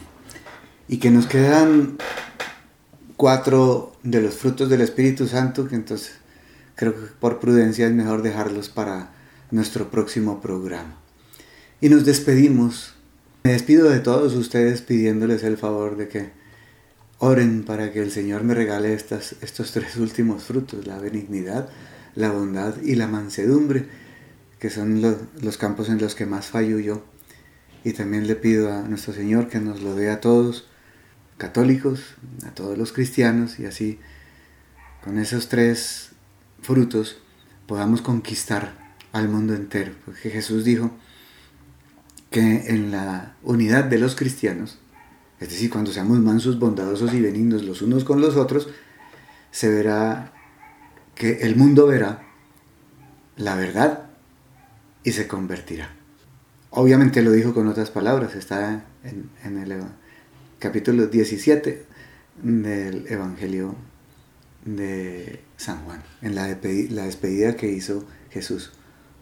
y 0.87 0.99
que 0.99 1.11
nos 1.11 1.26
quedan 1.26 1.99
cuatro 3.16 3.97
de 4.05 4.22
los 4.22 4.35
frutos 4.35 4.68
del 4.70 4.80
Espíritu 4.80 5.26
Santo 5.26 5.66
que 5.66 5.74
entonces 5.74 6.12
creo 6.76 6.95
que 6.95 7.07
por 7.18 7.41
prudencia 7.41 7.87
es 7.87 7.93
mejor 7.93 8.22
dejarlos 8.22 8.68
para 8.68 9.11
nuestro 9.51 9.91
próximo 9.91 10.41
programa. 10.41 10.97
Y 11.80 11.89
nos 11.89 12.05
despedimos. 12.05 12.95
Me 13.43 13.53
despido 13.53 13.91
de 13.91 13.99
todos 13.99 14.35
ustedes 14.35 14.83
pidiéndoles 14.83 15.43
el 15.43 15.57
favor 15.57 15.97
de 15.97 16.07
que 16.07 16.30
oren 17.18 17.64
para 17.64 17.93
que 17.93 18.01
el 18.01 18.12
Señor 18.12 18.45
me 18.45 18.55
regale 18.55 18.95
estas, 18.95 19.35
estos 19.41 19.72
tres 19.72 19.97
últimos 19.97 20.45
frutos, 20.45 20.87
la 20.87 20.99
benignidad, 20.99 21.68
la 22.14 22.30
bondad 22.30 22.80
y 22.83 22.95
la 22.95 23.09
mansedumbre, 23.09 23.89
que 24.62 24.70
son 24.70 25.02
los, 25.02 25.56
campos 25.56 25.88
en 25.88 25.98
los 25.98 26.14
que 26.14 26.24
más 26.24 26.46
fallo 26.46 26.78
yo. 26.78 27.04
Y 27.82 27.94
también 27.94 28.28
le 28.28 28.36
pido 28.36 28.72
a 28.72 28.82
nuestro 28.82 29.12
Señor 29.12 29.48
que 29.48 29.58
nos 29.58 29.82
lo 29.82 29.96
dé 29.96 30.08
a 30.08 30.20
todos, 30.20 30.68
católicos, 31.36 32.14
a 32.46 32.54
todos 32.54 32.78
los 32.78 32.92
cristianos, 32.92 33.58
y 33.58 33.66
así, 33.66 33.98
con 35.02 35.18
esos 35.18 35.48
tres 35.48 36.10
frutos, 36.60 37.18
podamos 37.66 38.02
conquistar 38.02 38.94
al 39.10 39.28
mundo 39.28 39.52
entero. 39.56 39.94
Porque 40.04 40.30
Jesús 40.30 40.62
dijo 40.64 40.92
que 42.30 42.68
en 42.68 42.92
la 42.92 43.34
unidad 43.42 43.82
de 43.82 43.98
los 43.98 44.14
cristianos, 44.14 44.78
es 45.40 45.48
decir, 45.48 45.70
cuando 45.70 45.90
seamos 45.90 46.20
mansos, 46.20 46.60
bondadosos 46.60 47.12
y 47.14 47.20
benignos 47.20 47.64
los 47.64 47.82
unos 47.82 48.04
con 48.04 48.20
los 48.20 48.36
otros, 48.36 48.68
se 49.50 49.68
verá 49.68 50.32
que 51.16 51.38
el 51.40 51.56
mundo 51.56 51.88
verá 51.88 52.22
la 53.36 53.56
verdad 53.56 54.01
y 55.05 55.12
se 55.12 55.26
convertirá. 55.26 55.94
Obviamente 56.70 57.22
lo 57.22 57.32
dijo 57.32 57.53
con 57.53 57.68
otras 57.68 57.90
palabras, 57.90 58.34
está 58.34 58.84
en, 59.05 59.59
el 59.59 59.82
capítulo 60.59 61.07
17 61.07 61.84
del 62.42 63.07
Evangelio 63.09 63.74
de 64.64 65.40
San 65.57 65.84
Juan, 65.84 66.03
en 66.22 66.34
la, 66.34 66.46
la 66.46 67.05
despedida 67.05 67.57
que 67.57 67.70
hizo 67.70 68.07
Jesús. 68.30 68.72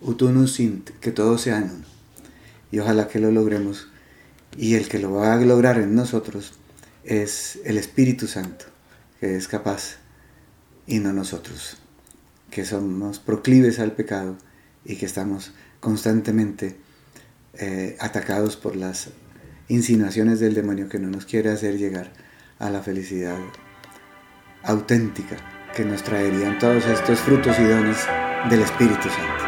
Utunus 0.00 0.54
sint, 0.54 0.90
que 1.00 1.10
todo 1.10 1.38
sea 1.38 1.58
en 1.58 1.64
uno. 1.64 1.84
Y 2.70 2.78
ojalá 2.78 3.08
que 3.08 3.18
lo 3.18 3.30
logremos. 3.30 3.88
Y 4.56 4.74
el 4.74 4.88
que 4.88 4.98
lo 4.98 5.12
va 5.12 5.34
a 5.34 5.40
lograr 5.40 5.78
en 5.78 5.94
nosotros 5.94 6.54
es 7.04 7.58
el 7.64 7.78
Espíritu 7.78 8.26
Santo, 8.26 8.66
que 9.18 9.36
es 9.36 9.48
capaz, 9.48 9.96
y 10.86 10.98
no 10.98 11.12
nosotros, 11.12 11.78
que 12.50 12.64
somos 12.64 13.18
proclives 13.18 13.78
al 13.78 13.92
pecado 13.92 14.36
y 14.84 14.96
que 14.96 15.06
estamos 15.06 15.52
constantemente 15.80 16.76
eh, 17.54 17.96
atacados 18.00 18.56
por 18.56 18.76
las 18.76 19.10
insinuaciones 19.68 20.40
del 20.40 20.54
demonio 20.54 20.88
que 20.88 20.98
no 20.98 21.08
nos 21.08 21.26
quiere 21.26 21.50
hacer 21.50 21.78
llegar 21.78 22.12
a 22.58 22.70
la 22.70 22.82
felicidad 22.82 23.38
auténtica 24.62 25.36
que 25.74 25.84
nos 25.84 26.02
traerían 26.02 26.58
todos 26.58 26.84
estos 26.86 27.20
frutos 27.20 27.58
y 27.58 27.64
dones 27.64 27.98
del 28.50 28.60
Espíritu 28.60 29.08
Santo. 29.08 29.39